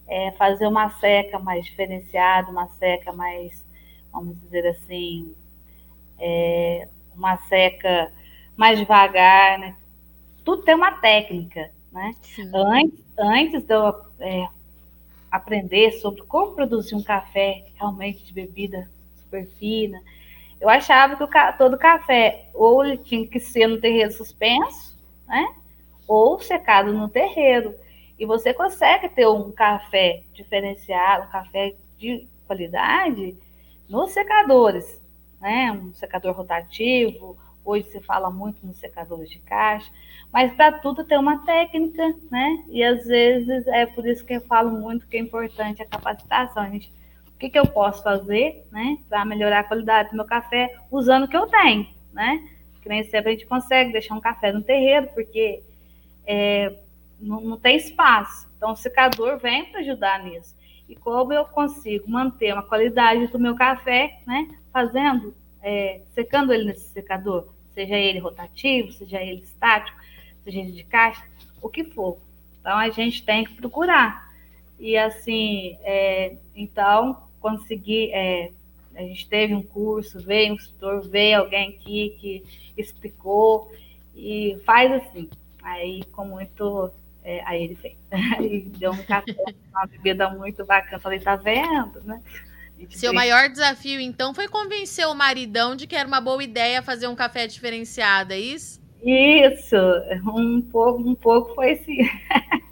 é, 0.06 0.32
fazer 0.32 0.66
uma 0.66 0.90
seca 0.90 1.38
mais 1.38 1.64
diferenciada, 1.64 2.50
uma 2.50 2.68
seca 2.68 3.12
mais, 3.12 3.64
vamos 4.12 4.40
dizer 4.40 4.66
assim, 4.66 5.34
é, 6.18 6.88
uma 7.14 7.36
seca 7.36 8.12
mais 8.56 8.78
devagar, 8.78 9.58
né? 9.58 9.76
Tudo 10.44 10.62
tem 10.62 10.74
uma 10.74 10.92
técnica, 10.92 11.70
né? 11.92 12.14
Antes, 12.54 13.04
antes 13.18 13.62
de 13.64 13.74
eu 13.74 13.94
é, 14.18 14.46
aprender 15.30 15.92
sobre 15.92 16.22
como 16.22 16.54
produzir 16.54 16.94
um 16.94 17.02
café 17.02 17.66
realmente 17.74 18.24
de 18.24 18.32
bebida 18.32 18.88
super 19.16 19.46
fina. 19.58 20.00
Eu 20.60 20.68
achava 20.68 21.16
que 21.16 21.22
o, 21.22 21.28
todo 21.56 21.78
café 21.78 22.50
ou 22.52 22.84
ele 22.84 22.98
tinha 22.98 23.26
que 23.26 23.40
ser 23.40 23.66
no 23.66 23.80
terreiro 23.80 24.12
suspenso, 24.12 24.98
né? 25.26 25.54
Ou 26.06 26.38
secado 26.40 26.92
no 26.92 27.08
terreiro. 27.08 27.74
E 28.18 28.26
você 28.26 28.52
consegue 28.52 29.08
ter 29.08 29.26
um 29.26 29.50
café 29.52 30.22
diferenciado, 30.34 31.26
um 31.26 31.30
café 31.30 31.74
de 31.96 32.28
qualidade 32.46 33.38
nos 33.90 34.12
secadores, 34.12 35.02
né? 35.40 35.72
Um 35.72 35.92
secador 35.92 36.34
rotativo, 36.34 37.36
hoje 37.64 37.90
se 37.90 38.00
fala 38.00 38.30
muito 38.30 38.64
nos 38.64 38.78
secadores 38.78 39.28
de 39.28 39.40
caixa. 39.40 39.90
Mas 40.32 40.52
para 40.54 40.78
tudo 40.78 41.04
tem 41.04 41.18
uma 41.18 41.44
técnica, 41.44 42.14
né? 42.30 42.64
E 42.68 42.84
às 42.84 43.04
vezes 43.04 43.66
é 43.66 43.84
por 43.84 44.06
isso 44.06 44.24
que 44.24 44.34
eu 44.34 44.40
falo 44.42 44.70
muito 44.70 45.08
que 45.08 45.16
é 45.16 45.20
importante 45.20 45.82
a 45.82 45.86
capacitação. 45.86 46.62
A 46.62 46.70
gente, 46.70 46.92
o 47.34 47.38
que, 47.38 47.50
que 47.50 47.58
eu 47.58 47.66
posso 47.66 48.02
fazer, 48.02 48.64
né, 48.70 48.98
para 49.08 49.24
melhorar 49.24 49.60
a 49.60 49.64
qualidade 49.64 50.10
do 50.10 50.16
meu 50.16 50.24
café 50.24 50.76
usando 50.90 51.24
o 51.24 51.28
que 51.28 51.36
eu 51.36 51.48
tenho, 51.48 51.88
né? 52.12 52.48
Que 52.80 52.88
nem 52.88 53.02
sempre 53.02 53.30
a 53.30 53.32
gente 53.32 53.46
consegue 53.46 53.92
deixar 53.92 54.14
um 54.14 54.20
café 54.20 54.52
no 54.52 54.62
terreiro, 54.62 55.08
porque 55.14 55.62
é, 56.24 56.76
não, 57.18 57.40
não 57.40 57.58
tem 57.58 57.76
espaço. 57.76 58.48
Então 58.56 58.72
o 58.72 58.76
secador 58.76 59.38
vem 59.38 59.64
para 59.66 59.80
ajudar 59.80 60.22
nisso. 60.22 60.54
E 60.90 60.96
como 60.96 61.32
eu 61.32 61.44
consigo 61.44 62.10
manter 62.10 62.52
uma 62.52 62.64
qualidade 62.64 63.28
do 63.28 63.38
meu 63.38 63.54
café, 63.54 64.18
né? 64.26 64.48
Fazendo, 64.72 65.32
é, 65.62 66.00
secando 66.12 66.52
ele 66.52 66.64
nesse 66.64 66.88
secador, 66.88 67.46
seja 67.72 67.96
ele 67.96 68.18
rotativo, 68.18 68.90
seja 68.92 69.22
ele 69.22 69.42
estático, 69.42 69.96
seja 70.42 70.64
de 70.64 70.82
caixa, 70.82 71.24
o 71.62 71.68
que 71.68 71.84
for. 71.84 72.18
Então 72.60 72.76
a 72.76 72.90
gente 72.90 73.24
tem 73.24 73.44
que 73.44 73.54
procurar. 73.54 74.34
E 74.80 74.96
assim, 74.96 75.78
é, 75.82 76.34
então, 76.56 77.22
conseguir. 77.38 78.10
É, 78.12 78.50
a 78.96 79.02
gente 79.02 79.28
teve 79.28 79.54
um 79.54 79.62
curso, 79.62 80.18
veio 80.18 80.52
um 80.52 80.56
instrutor, 80.56 81.08
veio 81.08 81.38
alguém 81.38 81.68
aqui 81.68 82.16
que 82.18 82.44
explicou 82.76 83.70
e 84.16 84.58
faz 84.66 84.90
assim. 84.90 85.30
Aí, 85.62 86.02
com 86.06 86.24
muito. 86.24 86.90
É, 87.22 87.42
aí 87.44 87.64
ele 87.64 87.76
fez. 87.76 87.96
Aí 88.38 88.62
deu 88.78 88.92
um 88.92 89.02
café, 89.04 89.34
uma 89.70 89.86
bebida 89.86 90.28
muito 90.30 90.64
bacana. 90.64 90.98
Falei, 90.98 91.20
tá 91.20 91.36
vendo, 91.36 92.00
né? 92.02 92.20
Seu 92.88 93.12
maior 93.12 93.48
desafio, 93.50 94.00
então, 94.00 94.32
foi 94.32 94.48
convencer 94.48 95.06
o 95.06 95.14
maridão 95.14 95.76
de 95.76 95.86
que 95.86 95.94
era 95.94 96.08
uma 96.08 96.20
boa 96.20 96.42
ideia 96.42 96.82
fazer 96.82 97.08
um 97.08 97.14
café 97.14 97.46
diferenciado, 97.46 98.32
é 98.32 98.38
isso? 98.38 98.80
Isso, 99.02 99.76
um 100.26 100.62
pouco, 100.62 101.00
um 101.00 101.14
pouco 101.14 101.54
foi 101.54 101.76
sim. 101.76 101.98
Okay. 102.00 102.60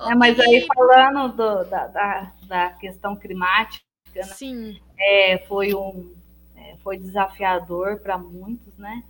É, 0.00 0.14
mas 0.14 0.38
aí 0.38 0.64
falando 0.72 1.32
do, 1.34 1.64
da, 1.64 1.88
da, 1.88 2.32
da, 2.46 2.70
questão 2.70 3.16
climática, 3.16 3.84
né? 4.14 4.22
Sim. 4.22 4.80
É, 4.96 5.38
foi 5.38 5.74
um 5.74 6.14
é, 6.54 6.76
foi 6.84 6.98
desafiador 6.98 7.98
para 7.98 8.16
muitos, 8.16 8.78
né? 8.78 9.02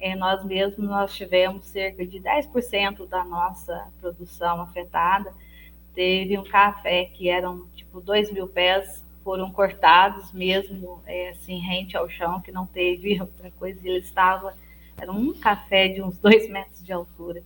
É, 0.00 0.16
nós 0.16 0.44
mesmos 0.44 0.88
nós 0.88 1.14
tivemos 1.14 1.66
cerca 1.66 2.06
de 2.06 2.18
10% 2.18 3.06
da 3.06 3.24
nossa 3.24 3.88
produção 4.00 4.62
afetada. 4.62 5.32
Teve 5.94 6.38
um 6.38 6.44
café 6.44 7.04
que 7.04 7.28
eram 7.28 7.66
tipo 7.76 8.00
2 8.00 8.32
mil 8.32 8.48
pés 8.48 9.04
foram 9.22 9.50
cortados 9.52 10.32
mesmo, 10.32 11.02
é, 11.06 11.28
assim, 11.28 11.58
rente 11.58 11.96
ao 11.96 12.08
chão, 12.08 12.40
que 12.40 12.50
não 12.50 12.66
teve 12.66 13.20
outra 13.20 13.50
coisa, 13.52 13.78
ele 13.84 13.98
estava 13.98 14.54
era 15.00 15.10
um 15.10 15.32
café 15.32 15.88
de 15.88 16.02
uns 16.02 16.18
dois 16.20 16.48
metros 16.48 16.84
de 16.84 16.92
altura. 16.92 17.42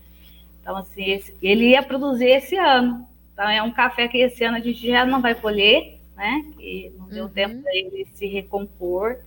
Então, 0.61 0.77
assim, 0.77 1.05
esse, 1.05 1.37
ele 1.41 1.71
ia 1.71 1.83
produzir 1.83 2.27
esse 2.27 2.57
ano. 2.57 3.07
Então, 3.33 3.49
é 3.49 3.63
um 3.63 3.73
café 3.73 4.09
que 4.09 4.19
esse 4.19 4.43
ano 4.45 4.57
a 4.57 4.61
gente 4.61 4.87
já 4.87 5.05
não 5.05 5.21
vai 5.21 5.35
colher, 5.35 6.01
né? 6.17 6.45
Que 6.57 6.93
não 6.97 7.07
deu 7.09 7.25
uhum. 7.25 7.31
tempo 7.31 7.63
para 7.63 7.75
ele 7.75 8.07
se 8.13 8.27
recompor. 8.27 9.19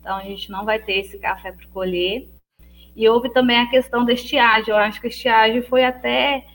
Então, 0.00 0.16
a 0.16 0.22
gente 0.22 0.50
não 0.50 0.64
vai 0.64 0.78
ter 0.78 1.00
esse 1.00 1.18
café 1.18 1.52
para 1.52 1.66
colher. 1.68 2.28
E 2.94 3.08
houve 3.08 3.30
também 3.30 3.58
a 3.58 3.70
questão 3.70 4.04
da 4.04 4.12
estiagem. 4.12 4.70
Eu 4.70 4.76
acho 4.76 5.00
que 5.00 5.06
a 5.06 5.10
estiagem 5.10 5.62
foi 5.62 5.84
até 5.84 6.46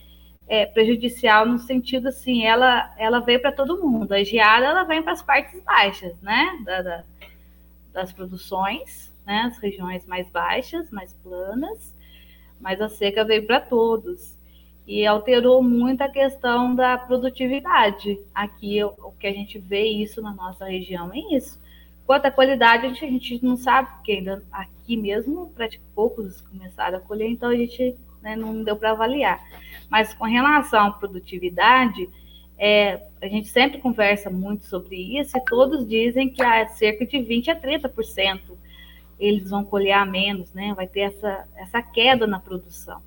é, 0.48 0.66
prejudicial 0.66 1.46
no 1.46 1.58
sentido 1.58 2.10
assim, 2.10 2.46
ela, 2.46 2.94
ela 2.98 3.20
veio 3.20 3.42
para 3.42 3.52
todo 3.52 3.82
mundo. 3.82 4.14
A 4.14 4.24
geada 4.24 4.66
ela 4.66 4.84
vem 4.84 5.02
para 5.02 5.14
as 5.14 5.22
partes 5.22 5.62
baixas, 5.64 6.14
né? 6.22 6.60
Da, 6.64 6.82
da, 6.82 7.04
das 7.94 8.14
produções 8.14 9.16
né, 9.26 9.44
as 9.48 9.58
regiões 9.58 10.06
mais 10.06 10.30
baixas, 10.30 10.92
mais 10.92 11.14
planas, 11.14 11.94
mas 12.60 12.80
a 12.80 12.88
seca 12.88 13.26
veio 13.26 13.46
para 13.46 13.60
todos 13.60 14.38
e 14.88 15.06
alterou 15.06 15.64
muito 15.64 16.02
a 16.02 16.10
questão 16.10 16.76
da 16.76 16.98
produtividade. 16.98 18.20
Aqui, 18.34 18.84
o 18.84 19.12
que 19.20 19.26
a 19.26 19.34
gente 19.34 19.58
vê 19.58 19.84
isso 19.86 20.22
na 20.22 20.34
nossa 20.34 20.66
região 20.66 21.12
é 21.12 21.36
isso. 21.36 21.60
Quanto 22.06 22.28
à 22.28 22.32
qualidade, 22.32 22.86
a 22.86 22.90
gente, 22.90 23.06
a 23.06 23.10
gente 23.10 23.44
não 23.44 23.58
sabe, 23.58 23.90
porque 23.96 24.14
ainda 24.14 24.44
aqui 24.52 24.96
mesmo, 24.96 25.52
poucos 25.94 26.42
começaram 26.42 26.98
a 26.98 27.02
colher, 27.02 27.30
então 27.30 27.50
a 27.50 27.56
gente 27.56 27.96
né, 28.22 28.36
não 28.36 28.64
deu 28.64 28.76
para 28.76 28.92
avaliar. 28.92 29.44
Mas 29.90 30.14
com 30.14 30.26
relação 30.26 30.88
à 30.88 30.92
produtividade, 30.92 32.08
é, 32.58 33.02
a 33.22 33.28
gente 33.28 33.48
sempre 33.48 33.80
conversa 33.80 34.30
muito 34.30 34.66
sobre 34.66 35.20
isso 35.20 35.38
e 35.38 35.42
todos 35.42 35.88
dizem 35.88 36.30
que 36.30 36.42
há 36.42 36.68
cerca 36.68 37.06
de 37.06 37.22
20 37.22 37.52
a 37.52 37.60
30% 37.60 38.40
eles 39.20 39.50
vão 39.50 39.64
colher 39.64 39.94
a 39.94 40.06
menos, 40.06 40.54
né? 40.54 40.74
Vai 40.76 40.88
ter 40.88 41.02
essa, 41.02 41.48
essa 41.56 41.82
queda 41.82 42.28
na 42.28 42.40
produção. 42.40 43.02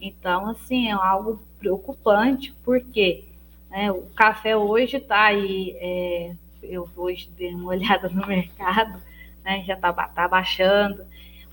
Então, 0.00 0.48
assim, 0.48 0.88
é 0.88 0.92
algo 0.92 1.42
preocupante, 1.58 2.54
porque 2.62 3.24
né, 3.70 3.90
o 3.90 4.02
café 4.14 4.56
hoje 4.56 4.98
está 4.98 5.24
aí, 5.24 5.74
é, 5.80 6.34
eu 6.70 6.88
hoje 6.96 7.30
dei 7.36 7.54
uma 7.54 7.70
olhada 7.70 8.08
no 8.08 8.26
mercado, 8.26 9.02
né, 9.44 9.62
já 9.66 9.74
está 9.74 9.92
tá 9.92 10.28
baixando, 10.28 11.04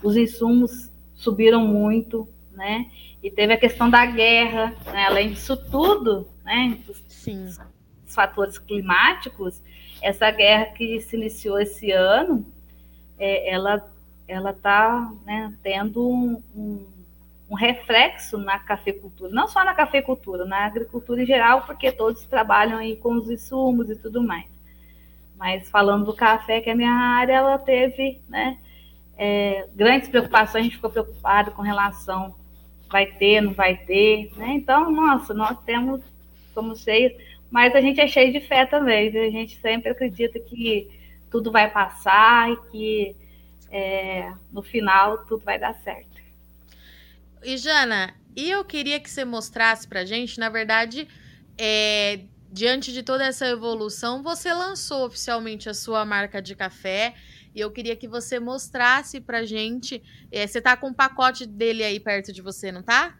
os 0.01 0.15
insumos 0.17 0.91
subiram 1.13 1.65
muito, 1.65 2.27
né? 2.51 2.91
E 3.21 3.31
teve 3.31 3.53
a 3.53 3.57
questão 3.57 3.89
da 3.89 4.05
guerra, 4.05 4.75
né, 4.91 5.05
além 5.05 5.31
disso 5.31 5.55
tudo, 5.69 6.27
né? 6.43 6.77
Os, 6.89 7.03
Sim. 7.07 7.45
os 7.45 8.13
fatores 8.13 8.57
climáticos, 8.57 9.61
essa 10.01 10.29
guerra 10.29 10.65
que 10.65 10.99
se 10.99 11.15
iniciou 11.15 11.59
esse 11.59 11.91
ano, 11.91 12.45
é, 13.17 13.53
ela 13.53 13.89
ela 14.27 14.51
está 14.51 15.11
né, 15.25 15.53
tendo 15.61 16.07
um, 16.07 16.41
um, 16.55 16.85
um 17.49 17.55
reflexo 17.55 18.37
na 18.37 18.57
cafeicultura, 18.59 19.31
não 19.31 19.47
só 19.47 19.63
na 19.63 19.73
cafeicultura, 19.73 20.45
na 20.45 20.65
agricultura 20.65 21.21
em 21.21 21.25
geral, 21.25 21.63
porque 21.65 21.91
todos 21.91 22.25
trabalham 22.25 22.77
aí 22.77 22.95
com 22.95 23.15
os 23.15 23.29
insumos 23.29 23.89
e 23.89 23.95
tudo 23.95 24.23
mais. 24.23 24.45
Mas 25.43 25.69
falando 25.69 26.05
do 26.05 26.13
café, 26.13 26.61
que 26.61 26.69
é 26.69 26.71
a 26.71 26.75
minha 26.75 26.89
área, 26.89 27.33
ela 27.33 27.57
teve 27.57 28.21
né, 28.29 28.57
é, 29.17 29.67
grandes 29.75 30.07
preocupações, 30.07 30.61
a 30.61 30.63
gente 30.63 30.77
ficou 30.77 30.89
preocupado 30.89 31.51
com 31.51 31.61
relação 31.61 32.33
vai 32.89 33.07
ter, 33.07 33.41
não 33.41 33.51
vai 33.51 33.75
ter, 33.75 34.31
né? 34.37 34.53
Então, 34.53 34.89
nossa, 34.89 35.33
nós 35.33 35.59
temos, 35.65 36.01
somos 36.53 36.81
cheios, 36.81 37.11
mas 37.51 37.75
a 37.75 37.81
gente 37.81 37.99
é 37.99 38.07
cheio 38.07 38.31
de 38.31 38.39
fé 38.39 38.65
também, 38.65 39.09
a 39.09 39.31
gente 39.31 39.59
sempre 39.59 39.91
acredita 39.91 40.39
que 40.39 40.89
tudo 41.29 41.51
vai 41.51 41.69
passar 41.69 42.49
e 42.49 42.57
que 42.71 43.15
é, 43.69 44.31
no 44.49 44.63
final 44.63 45.25
tudo 45.25 45.43
vai 45.43 45.59
dar 45.59 45.73
certo. 45.83 46.21
E 47.43 47.57
Jana, 47.57 48.13
e 48.33 48.49
eu 48.49 48.63
queria 48.63 48.97
que 48.97 49.09
você 49.09 49.25
mostrasse 49.25 49.85
pra 49.87 50.05
gente, 50.05 50.39
na 50.39 50.47
verdade, 50.47 51.05
é, 51.57 52.21
diante 52.53 52.93
de 52.93 53.01
toda 53.01 53.25
essa 53.25 53.47
evolução, 53.47 54.21
você 54.21 54.53
lançou 54.53 55.07
oficialmente 55.07 55.67
a 55.67 55.73
sua 55.73 56.05
marca 56.05 56.39
de 56.39 56.55
café. 56.55 57.15
E 57.53 57.59
eu 57.59 57.71
queria 57.71 57.95
que 57.95 58.07
você 58.07 58.39
mostrasse 58.39 59.19
pra 59.19 59.43
gente. 59.43 60.03
É, 60.31 60.45
você 60.45 60.61
tá 60.61 60.77
com 60.77 60.89
um 60.89 60.93
pacote 60.93 61.47
dele 61.47 61.83
aí 61.83 61.99
perto 61.99 62.31
de 62.31 62.43
você, 62.43 62.71
não 62.71 62.83
tá? 62.83 63.17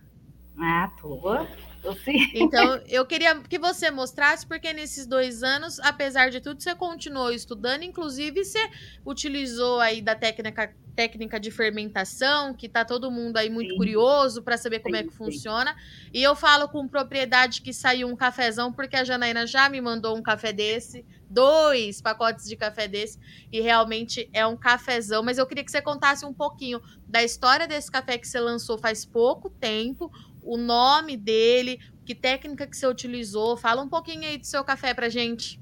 Ah, 0.56 0.92
tô. 1.02 1.48
tô 1.82 1.94
sim. 1.96 2.30
Então, 2.36 2.80
eu 2.88 3.06
queria 3.08 3.36
que 3.42 3.58
você 3.58 3.90
mostrasse, 3.90 4.46
porque 4.46 4.72
nesses 4.72 5.08
dois 5.08 5.42
anos, 5.42 5.80
apesar 5.80 6.30
de 6.30 6.40
tudo, 6.40 6.62
você 6.62 6.76
continuou 6.76 7.32
estudando, 7.32 7.82
inclusive 7.82 8.46
você 8.46 8.60
utilizou 9.04 9.80
aí 9.80 10.00
da 10.00 10.14
técnica 10.14 10.76
técnica 10.96 11.40
de 11.40 11.52
fermentação, 11.52 12.54
que 12.54 12.70
tá 12.70 12.86
todo 12.86 13.12
mundo 13.12 13.38
aí 13.38 13.50
muito 13.50 13.72
sim. 13.72 13.78
curioso 13.78 14.42
para 14.44 14.58
saber 14.58 14.80
como 14.80 14.96
sim, 14.96 15.02
é 15.02 15.04
que 15.04 15.14
funciona. 15.14 15.76
E 16.14 16.22
eu 16.22 16.36
falo 16.36 16.68
com 16.70 16.88
propriedade 16.88 17.62
que 17.62 17.74
saiu 17.74 18.08
um 18.08 18.16
cafezão, 18.16 18.72
porque 18.72 18.96
a 18.96 19.04
Janaína 19.04 19.46
já 19.46 19.70
me 19.70 19.82
mandou 19.82 20.18
um 20.18 20.22
café 20.22 20.54
desse, 20.54 21.06
dois 21.30 22.02
pacotes 22.02 22.48
de 22.48 22.56
café 22.56 22.88
desse, 22.88 23.20
e 23.52 23.60
realmente 23.60 24.30
é 24.34 24.46
um 24.46 24.56
cafezão. 24.56 25.24
Mas 25.24 25.38
eu 25.38 25.48
queria 25.48 25.64
que 25.64 25.72
você 25.72 25.82
contasse 25.82 26.26
um 26.26 26.34
pouquinho 26.34 26.82
da 27.08 27.24
história 27.24 27.68
desse 27.68 27.92
café 27.92 28.18
que 28.18 28.28
você 28.28 28.40
lançou 28.40 28.78
faz 28.78 29.06
pouco 29.06 29.50
tempo, 29.50 30.12
o 30.42 30.58
nome 30.58 31.18
dele, 31.18 31.80
que 32.06 32.14
técnica 32.14 32.68
que 32.68 32.78
você 32.78 32.86
utilizou. 32.86 33.58
Fala 33.58 33.82
um 33.82 33.90
pouquinho 33.90 34.28
aí 34.28 34.38
do 34.38 34.46
seu 34.46 34.64
café 34.64 34.94
pra 34.94 35.10
gente. 35.10 35.60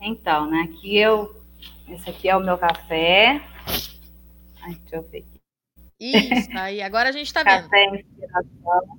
Então, 0.00 0.50
né, 0.50 0.68
aqui 0.68 0.98
eu 0.98 1.42
esse 1.88 2.08
aqui 2.08 2.28
é 2.28 2.36
o 2.36 2.40
meu 2.40 2.56
café. 2.56 3.40
Ai, 4.62 4.74
deixa 4.74 4.96
eu 4.96 5.02
ver 5.02 5.18
aqui. 5.18 5.40
Isso, 5.98 6.50
aí, 6.56 6.82
agora 6.82 7.08
a 7.08 7.12
gente 7.12 7.26
está 7.26 7.42
vendo. 7.42 7.68
Café 7.68 7.84
Inspiração. 7.86 8.98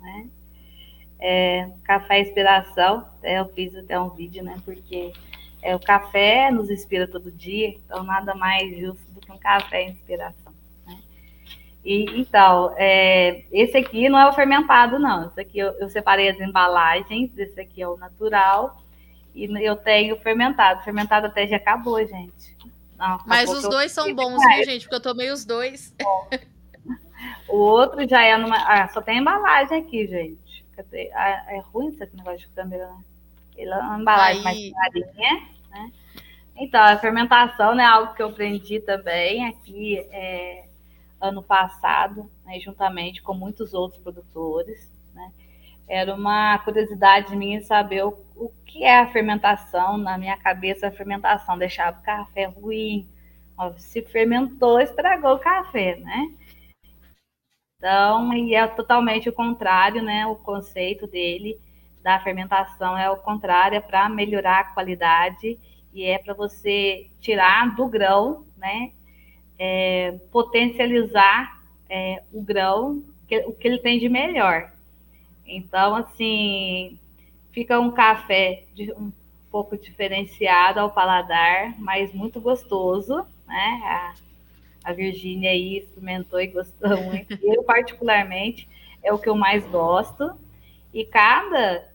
Né? 0.00 0.28
É, 1.20 1.70
café 1.84 2.20
Inspiração, 2.20 2.98
até 3.18 3.38
eu 3.38 3.48
fiz 3.48 3.74
até 3.76 3.98
um 3.98 4.10
vídeo, 4.10 4.42
né? 4.42 4.56
Porque 4.64 5.12
é, 5.62 5.74
o 5.74 5.80
café 5.80 6.50
nos 6.50 6.70
inspira 6.70 7.06
todo 7.06 7.30
dia, 7.30 7.68
então 7.68 8.02
nada 8.02 8.34
mais 8.34 8.76
justo 8.78 9.10
do 9.12 9.20
que 9.20 9.32
um 9.32 9.38
café 9.38 9.88
Inspiração. 9.88 10.52
Né? 10.86 10.98
E, 11.84 12.20
então, 12.20 12.74
é, 12.76 13.44
esse 13.52 13.76
aqui 13.76 14.08
não 14.08 14.18
é 14.18 14.28
o 14.28 14.32
fermentado, 14.32 14.98
não. 14.98 15.28
Esse 15.28 15.40
aqui 15.40 15.58
eu, 15.58 15.72
eu 15.78 15.88
separei 15.88 16.28
as 16.28 16.40
embalagens, 16.40 17.36
esse 17.38 17.60
aqui 17.60 17.80
é 17.82 17.88
o 17.88 17.96
natural 17.96 18.82
e 19.34 19.46
eu 19.64 19.76
tenho 19.76 20.16
fermentado. 20.16 20.82
Fermentado 20.84 21.26
até 21.26 21.46
já 21.46 21.56
acabou, 21.56 22.04
gente. 22.06 22.53
Não, 23.04 23.20
Mas 23.26 23.50
os 23.50 23.62
dois 23.62 23.92
são 23.92 24.14
bons, 24.14 24.42
viu, 24.42 24.64
gente? 24.64 24.82
Porque 24.84 24.94
eu 24.94 25.00
tomei 25.00 25.30
os 25.30 25.44
dois. 25.44 25.94
o 27.46 27.56
outro 27.56 28.08
já 28.08 28.22
é 28.22 28.34
numa. 28.38 28.56
Ah, 28.56 28.88
só 28.88 29.02
tem 29.02 29.18
embalagem 29.18 29.78
aqui, 29.78 30.06
gente. 30.06 30.64
Cadê? 30.74 31.10
Ah, 31.12 31.44
é 31.48 31.58
ruim 31.58 31.88
esse 31.88 32.16
negócio 32.16 32.38
de 32.38 32.48
câmera, 32.48 32.86
né? 32.86 33.04
Ele 33.56 33.70
é 33.70 33.76
uma 33.76 34.00
embalagem 34.00 34.46
Aí... 34.46 34.72
mais 34.72 34.92
clarinha, 34.92 35.48
né? 35.70 35.92
Então, 36.56 36.82
a 36.82 36.96
fermentação 36.96 37.74
né, 37.74 37.82
é 37.82 37.86
algo 37.86 38.14
que 38.14 38.22
eu 38.22 38.28
aprendi 38.28 38.80
também 38.80 39.48
aqui 39.48 39.98
é, 40.10 40.64
ano 41.20 41.42
passado, 41.42 42.30
né, 42.44 42.60
juntamente 42.60 43.20
com 43.22 43.34
muitos 43.34 43.74
outros 43.74 44.00
produtores. 44.00 44.88
Né? 45.12 45.32
Era 45.86 46.14
uma 46.14 46.58
curiosidade 46.60 47.36
minha 47.36 47.60
saber 47.60 48.04
o, 48.04 48.16
o 48.34 48.50
que 48.66 48.84
é 48.84 49.00
a 49.00 49.10
fermentação. 49.10 49.96
Na 49.96 50.18
minha 50.18 50.36
cabeça, 50.36 50.88
a 50.88 50.92
fermentação 50.92 51.56
deixava 51.58 51.98
o 51.98 52.02
café 52.02 52.44
ruim. 52.46 53.08
Se 53.78 54.02
fermentou, 54.02 54.80
estragou 54.80 55.34
o 55.34 55.38
café, 55.38 55.96
né? 55.96 56.28
Então, 57.78 58.32
e 58.32 58.54
é 58.54 58.66
totalmente 58.66 59.28
o 59.28 59.32
contrário, 59.32 60.02
né? 60.02 60.26
O 60.26 60.36
conceito 60.36 61.06
dele 61.06 61.60
da 62.02 62.20
fermentação 62.20 62.98
é 62.98 63.10
o 63.10 63.16
contrário, 63.16 63.76
é 63.76 63.80
para 63.80 64.08
melhorar 64.08 64.60
a 64.60 64.64
qualidade 64.64 65.58
e 65.92 66.04
é 66.04 66.18
para 66.18 66.34
você 66.34 67.08
tirar 67.20 67.74
do 67.76 67.86
grão, 67.86 68.44
né? 68.56 68.92
É, 69.58 70.18
potencializar 70.32 71.62
é, 71.88 72.22
o 72.32 72.42
grão, 72.42 73.04
que, 73.28 73.38
o 73.40 73.52
que 73.52 73.68
ele 73.68 73.78
tem 73.78 73.98
de 73.98 74.08
melhor. 74.08 74.72
Então, 75.46 75.94
assim, 75.94 76.98
fica 77.54 77.78
um 77.78 77.92
café 77.92 78.64
de, 78.74 78.92
um 78.92 79.12
pouco 79.50 79.78
diferenciado 79.78 80.80
ao 80.80 80.90
paladar, 80.90 81.78
mas 81.78 82.12
muito 82.12 82.40
gostoso, 82.40 83.24
né? 83.46 83.80
A, 83.84 84.14
a 84.90 84.92
Virgínia 84.92 85.50
aí 85.50 85.78
experimentou 85.78 86.40
e 86.40 86.48
gostou 86.48 86.96
muito. 87.04 87.38
Eu, 87.40 87.62
particularmente, 87.62 88.68
é 89.02 89.12
o 89.12 89.18
que 89.18 89.28
eu 89.28 89.36
mais 89.36 89.64
gosto. 89.68 90.32
E 90.92 91.04
cada. 91.04 91.88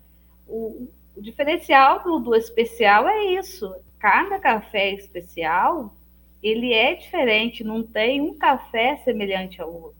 O, 0.47 0.87
o 1.15 1.21
diferencial 1.21 2.01
do, 2.01 2.19
do 2.19 2.33
especial 2.33 3.07
é 3.07 3.25
isso. 3.33 3.75
Cada 3.99 4.39
café 4.39 4.93
especial, 4.93 5.93
ele 6.41 6.73
é 6.73 6.95
diferente, 6.95 7.63
não 7.63 7.83
tem 7.83 8.21
um 8.21 8.33
café 8.33 8.95
semelhante 9.03 9.61
ao 9.61 9.71
outro. 9.71 9.99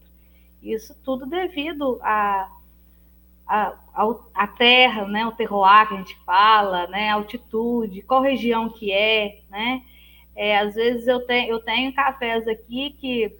Isso 0.63 0.95
tudo 1.03 1.25
devido 1.25 1.99
a 2.01 2.49
a, 3.49 3.75
a, 4.35 4.47
terra, 4.47 5.07
né, 5.07 5.25
o 5.25 5.31
terroir 5.31 5.87
que 5.87 5.95
a 5.95 5.97
gente 5.97 6.15
fala, 6.23 6.85
né, 6.87 7.09
a 7.09 7.15
altitude, 7.15 8.03
qual 8.03 8.21
região 8.21 8.69
que 8.69 8.91
é, 8.91 9.39
né? 9.49 9.81
É, 10.35 10.59
às 10.59 10.75
vezes 10.75 11.07
eu 11.07 11.19
tenho, 11.25 11.49
eu 11.49 11.59
tenho 11.59 11.93
cafés 11.93 12.47
aqui 12.47 12.91
que 12.91 13.35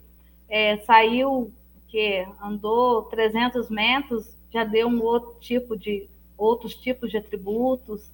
é, 0.50 0.78
saiu, 0.80 1.54
que 1.88 2.28
andou 2.42 3.04
300 3.04 3.70
metros, 3.70 4.36
já 4.52 4.64
deu 4.64 4.88
um 4.88 5.02
outro 5.02 5.38
tipo 5.40 5.78
de, 5.78 6.10
outros 6.36 6.76
tipos 6.76 7.12
de 7.12 7.18
atributos. 7.18 8.12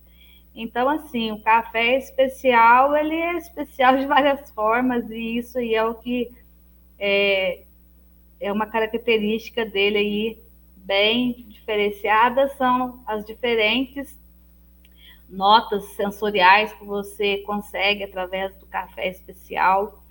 Então, 0.53 0.89
assim, 0.89 1.31
o 1.31 1.41
café 1.41 1.97
especial, 1.97 2.95
ele 2.95 3.15
é 3.15 3.37
especial 3.37 3.97
de 3.97 4.05
várias 4.05 4.51
formas, 4.51 5.09
e 5.09 5.37
isso 5.37 5.57
aí 5.57 5.73
é 5.73 5.83
o 5.83 5.95
que 5.95 6.29
é, 6.99 7.63
é 8.39 8.51
uma 8.51 8.65
característica 8.65 9.65
dele 9.65 9.97
aí 9.97 10.44
bem 10.85 11.45
diferenciadas 11.49 12.53
são 12.53 13.03
as 13.07 13.25
diferentes 13.25 14.15
notas 15.27 15.83
sensoriais 15.95 16.71
que 16.73 16.85
você 16.85 17.39
consegue 17.39 18.03
através 18.03 18.55
do 18.57 18.67
café 18.67 19.09
especial. 19.09 20.03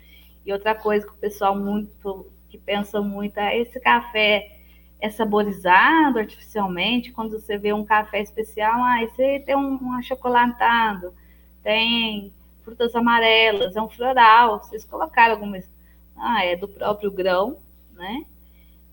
E 0.44 0.52
outra 0.52 0.74
coisa 0.74 1.06
que 1.06 1.12
o 1.12 1.16
pessoal 1.18 1.56
muito 1.56 2.26
que 2.50 2.58
pensa 2.58 3.00
muito 3.00 3.38
é 3.38 3.58
esse 3.58 3.80
café 3.80 4.58
é 5.00 5.10
saborizado 5.10 6.18
artificialmente. 6.18 7.12
Quando 7.12 7.38
você 7.38 7.56
vê 7.56 7.72
um 7.72 7.84
café 7.84 8.20
especial, 8.20 8.82
ah, 8.82 9.02
esse 9.02 9.40
tem 9.40 9.56
um, 9.56 9.78
um 9.80 9.92
achocolatado, 9.92 11.14
tem 11.62 12.32
frutas 12.62 12.94
amarelas, 12.94 13.76
é 13.76 13.82
um 13.82 13.88
floral. 13.88 14.58
Vocês 14.58 14.84
colocaram 14.84 15.34
algumas. 15.34 15.68
Ah, 16.16 16.44
é 16.44 16.56
do 16.56 16.68
próprio 16.68 17.10
grão, 17.10 17.58
né? 17.92 18.24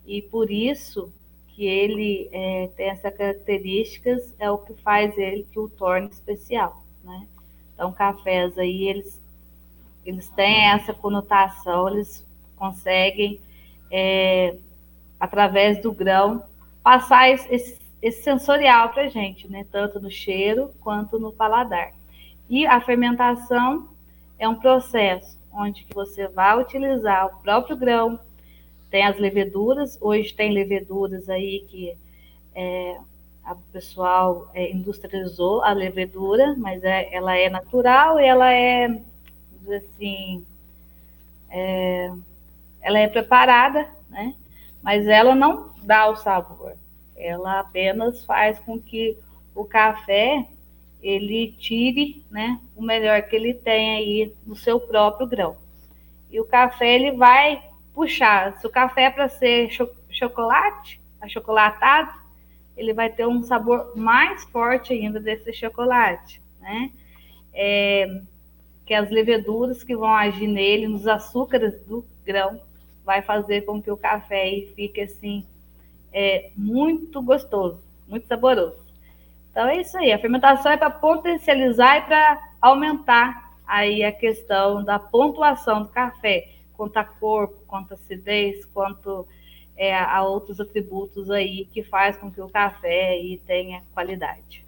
E 0.05 0.21
por 0.21 0.49
isso 0.49 1.13
que 1.55 1.65
ele 1.65 2.29
é, 2.31 2.69
tem 2.75 2.89
essas 2.89 3.15
características 3.15 4.33
é 4.39 4.49
o 4.49 4.57
que 4.57 4.73
faz 4.75 5.17
ele 5.17 5.45
que 5.51 5.59
o 5.59 5.69
torne 5.69 6.09
especial, 6.09 6.83
né? 7.03 7.27
Então, 7.73 7.91
cafés 7.91 8.57
aí, 8.57 8.87
eles, 8.87 9.19
eles 10.05 10.29
têm 10.29 10.69
essa 10.69 10.93
conotação, 10.93 11.89
eles 11.89 12.25
conseguem, 12.55 13.39
é, 13.91 14.55
através 15.19 15.81
do 15.81 15.91
grão, 15.91 16.43
passar 16.83 17.29
esse, 17.29 17.79
esse 18.01 18.23
sensorial 18.23 18.89
para 18.89 19.03
a 19.03 19.07
gente, 19.07 19.47
né? 19.47 19.65
Tanto 19.71 19.99
no 19.99 20.11
cheiro 20.11 20.71
quanto 20.79 21.19
no 21.19 21.31
paladar. 21.31 21.93
E 22.49 22.65
a 22.65 22.79
fermentação 22.81 23.89
é 24.37 24.47
um 24.47 24.55
processo 24.55 25.37
onde 25.53 25.85
você 25.93 26.27
vai 26.27 26.59
utilizar 26.59 27.27
o 27.27 27.41
próprio 27.41 27.75
grão, 27.75 28.19
tem 28.91 29.06
as 29.06 29.17
leveduras, 29.17 29.97
hoje 30.01 30.34
tem 30.34 30.51
leveduras 30.51 31.30
aí 31.30 31.65
que 31.69 31.97
é, 32.54 32.97
o 33.49 33.56
pessoal 33.71 34.51
é, 34.54 34.69
industrializou 34.69 35.63
a 35.63 35.71
levedura, 35.71 36.54
mas 36.58 36.84
é, 36.84 37.08
ela 37.15 37.36
é 37.36 37.49
natural 37.49 38.19
e 38.19 38.25
ela 38.25 38.51
é, 38.51 39.01
assim, 39.77 40.45
é, 41.49 42.12
ela 42.82 42.99
é 42.99 43.08
preparada, 43.08 43.88
né? 44.10 44.36
mas 44.84 45.08
ela 45.08 45.34
não 45.34 45.73
dá 45.84 46.10
o 46.10 46.17
sabor. 46.17 46.73
Ela 47.15 47.62
apenas 47.62 48.25
faz 48.25 48.60
com 48.60 48.77
que 48.77 49.17
o 49.56 49.63
café 49.63 50.45
ele 51.01 51.56
tire, 51.58 52.23
né, 52.30 52.60
o 52.75 52.82
melhor 52.82 53.21
que 53.23 53.36
ele 53.36 53.54
tem 53.54 53.95
aí 53.95 54.34
no 54.45 54.56
seu 54.56 54.80
próprio 54.80 55.27
grão. 55.27 55.56
E 56.30 56.39
o 56.39 56.45
café 56.45 56.93
ele 56.93 57.12
vai 57.12 57.70
puxar. 57.93 58.58
Se 58.58 58.67
o 58.67 58.69
café 58.69 59.04
é 59.04 59.12
para 59.12 59.30
ser 59.30 59.69
cho 59.69 59.89
chocolate, 60.10 61.01
achocolatado, 61.21 62.12
ele 62.75 62.93
vai 62.93 63.10
ter 63.10 63.27
um 63.27 63.41
sabor 63.43 63.93
mais 63.95 64.43
forte 64.45 64.93
ainda 64.93 65.19
desse 65.19 65.54
chocolate, 65.54 66.41
né? 66.60 66.91
É, 67.54 68.21
que 68.86 68.93
as 68.93 69.10
leveduras 69.10 69.84
que 69.84 69.95
vão 69.95 70.13
agir 70.13 70.47
nele, 70.47 70.88
nos 70.88 71.08
açúcares 71.08 71.82
do 71.86 72.06
grão, 72.25 72.60
vai 73.06 73.21
fazer 73.21 73.62
com 73.62 73.82
que 73.82 73.91
o 73.91 73.97
café 73.97 74.67
fique 74.75 75.01
assim 75.01 75.45
é, 76.12 76.51
muito 76.56 77.21
gostoso, 77.21 77.82
muito 78.08 78.27
saboroso. 78.27 78.82
Então 79.49 79.67
é 79.67 79.82
isso 79.82 79.97
aí. 79.97 80.12
A 80.12 80.19
fermentação 80.19 80.71
é 80.71 80.77
para 80.77 80.89
potencializar 80.89 81.97
e 81.97 82.01
para 82.01 82.41
aumentar 82.62 83.51
aí 83.65 84.04
a 84.04 84.12
questão 84.12 84.84
da 84.84 84.99
pontuação 84.99 85.84
do 85.84 85.89
café, 85.89 86.49
quanto 86.81 86.97
a 86.97 87.03
corpo, 87.03 87.63
quanto 87.67 87.91
a 87.91 87.93
acidez, 87.93 88.65
quanto 88.65 89.27
é, 89.77 89.95
a 89.95 90.23
outros 90.23 90.59
atributos 90.59 91.29
aí 91.29 91.65
que 91.65 91.83
faz 91.83 92.17
com 92.17 92.31
que 92.31 92.41
o 92.41 92.49
café 92.49 93.09
aí 93.09 93.39
tenha 93.45 93.83
qualidade. 93.93 94.65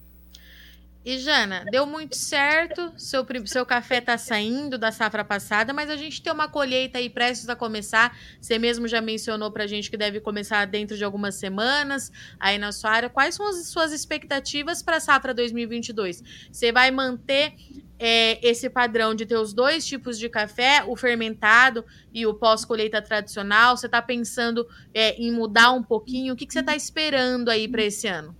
E 1.05 1.17
Jana, 1.17 1.65
deu 1.69 1.85
muito 1.85 2.15
certo, 2.15 2.93
seu, 2.97 3.25
seu 3.45 3.65
café 3.65 3.97
está 3.97 4.17
saindo 4.17 4.77
da 4.77 4.89
safra 4.89 5.23
passada, 5.25 5.73
mas 5.73 5.89
a 5.89 5.97
gente 5.97 6.21
tem 6.21 6.31
uma 6.31 6.47
colheita 6.47 6.97
aí 6.97 7.09
prestes 7.09 7.49
a 7.49 7.57
começar. 7.57 8.17
Você 8.39 8.57
mesmo 8.57 8.87
já 8.87 9.01
mencionou 9.01 9.51
para 9.51 9.65
a 9.65 9.67
gente 9.67 9.91
que 9.91 9.97
deve 9.97 10.21
começar 10.21 10.63
dentro 10.65 10.95
de 10.95 11.03
algumas 11.03 11.35
semanas 11.35 12.09
aí 12.39 12.57
na 12.57 12.71
sua 12.71 12.91
área. 12.91 13.09
Quais 13.09 13.35
são 13.35 13.45
as 13.49 13.67
suas 13.67 13.91
expectativas 13.91 14.81
para 14.81 14.95
a 14.95 14.99
safra 15.01 15.33
2022? 15.33 16.23
Você 16.49 16.71
vai 16.71 16.89
manter 16.89 17.53
é, 17.99 18.39
esse 18.41 18.69
padrão 18.69 19.13
de 19.13 19.25
ter 19.25 19.35
os 19.35 19.53
dois 19.53 19.85
tipos 19.85 20.17
de 20.17 20.29
café, 20.29 20.85
o 20.87 20.95
fermentado 20.95 21.83
e 22.13 22.25
o 22.25 22.33
pós-colheita 22.33 23.01
tradicional? 23.01 23.75
Você 23.75 23.87
está 23.87 24.01
pensando 24.01 24.65
é, 24.93 25.15
em 25.15 25.33
mudar 25.33 25.73
um 25.73 25.83
pouquinho? 25.83 26.33
O 26.33 26.37
que, 26.37 26.45
que 26.45 26.53
você 26.53 26.61
está 26.61 26.77
esperando 26.77 27.49
aí 27.49 27.67
para 27.67 27.83
esse 27.83 28.07
ano? 28.07 28.33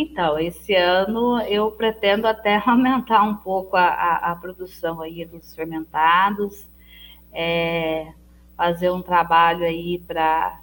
Então, 0.00 0.38
esse 0.38 0.76
ano 0.76 1.40
eu 1.40 1.72
pretendo 1.72 2.28
até 2.28 2.54
aumentar 2.64 3.24
um 3.24 3.34
pouco 3.34 3.76
a, 3.76 3.82
a, 3.82 4.30
a 4.30 4.36
produção 4.36 5.00
aí 5.00 5.24
dos 5.24 5.52
fermentados, 5.56 6.68
é, 7.32 8.12
fazer 8.56 8.92
um 8.92 9.02
trabalho 9.02 9.64
aí 9.64 9.98
para 9.98 10.60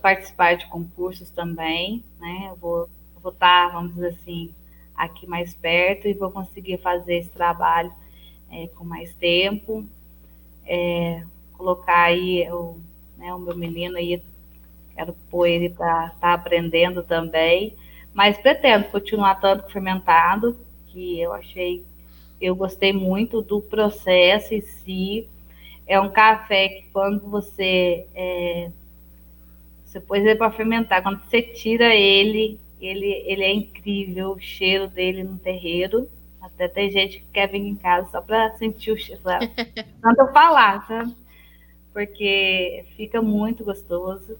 participar 0.00 0.56
de 0.56 0.66
concursos 0.66 1.28
também, 1.28 2.04
né? 2.20 2.46
Eu 2.50 2.56
vou 2.56 2.88
estar, 3.16 3.66
tá, 3.66 3.68
vamos 3.68 3.94
dizer 3.94 4.10
assim, 4.10 4.54
aqui 4.94 5.26
mais 5.26 5.52
perto 5.54 6.06
e 6.06 6.14
vou 6.14 6.30
conseguir 6.30 6.78
fazer 6.78 7.16
esse 7.16 7.30
trabalho 7.30 7.92
é, 8.48 8.68
com 8.68 8.84
mais 8.84 9.12
tempo, 9.14 9.84
é, 10.64 11.24
colocar 11.52 12.04
aí 12.04 12.48
o, 12.52 12.78
né, 13.16 13.34
o 13.34 13.40
meu 13.40 13.56
menino 13.56 13.96
aí, 13.96 14.22
quero 14.94 15.16
pôr 15.28 15.46
ele 15.48 15.68
para 15.68 16.06
estar 16.06 16.20
tá 16.20 16.32
aprendendo 16.32 17.02
também, 17.02 17.76
mas 18.18 18.36
pretendo 18.36 18.86
continuar 18.86 19.36
tanto 19.36 19.70
fermentado, 19.70 20.58
que 20.88 21.20
eu 21.20 21.32
achei, 21.32 21.84
eu 22.40 22.56
gostei 22.56 22.92
muito 22.92 23.40
do 23.40 23.60
processo 23.60 24.52
em 24.52 24.60
si. 24.60 25.28
É 25.86 26.00
um 26.00 26.10
café 26.10 26.68
que 26.68 26.82
quando 26.92 27.20
você 27.30 28.08
é, 28.16 28.72
você 29.84 30.00
pôs 30.00 30.24
ele 30.24 30.34
para 30.34 30.50
fermentar, 30.50 31.00
quando 31.00 31.22
você 31.22 31.40
tira 31.40 31.94
ele, 31.94 32.58
ele, 32.80 33.06
ele 33.24 33.44
é 33.44 33.54
incrível, 33.54 34.32
o 34.32 34.40
cheiro 34.40 34.88
dele 34.88 35.22
no 35.22 35.38
terreiro. 35.38 36.10
Até 36.40 36.66
tem 36.66 36.90
gente 36.90 37.20
que 37.20 37.26
quer 37.32 37.46
vir 37.46 37.60
em 37.60 37.76
casa 37.76 38.10
só 38.10 38.20
para 38.20 38.50
sentir 38.56 38.90
o 38.90 38.98
cheiro, 38.98 39.22
tanto 40.02 40.22
eu 40.22 40.32
falar, 40.32 40.84
sabe? 40.88 41.14
Porque 41.92 42.84
fica 42.96 43.22
muito 43.22 43.62
gostoso. 43.62 44.36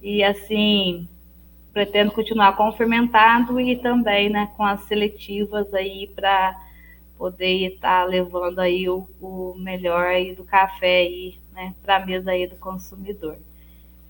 E 0.00 0.22
assim, 0.22 1.08
pretendo 1.74 2.12
continuar 2.12 2.56
com 2.56 2.68
o 2.68 2.72
fermentado 2.72 3.60
e 3.60 3.76
também 3.76 4.30
né, 4.30 4.48
com 4.56 4.62
as 4.64 4.80
seletivas 4.84 5.74
aí 5.74 6.06
para 6.14 6.56
poder 7.18 7.74
estar 7.74 8.02
tá 8.02 8.04
levando 8.04 8.60
aí 8.60 8.88
o, 8.88 9.08
o, 9.20 9.54
melhor 9.58 10.06
aí 10.06 10.34
do 10.34 10.44
café 10.44 11.00
aí, 11.00 11.38
né, 11.52 11.74
para 11.82 11.96
a 11.96 12.06
mesa 12.06 12.30
aí 12.30 12.46
do 12.46 12.54
consumidor. 12.56 13.36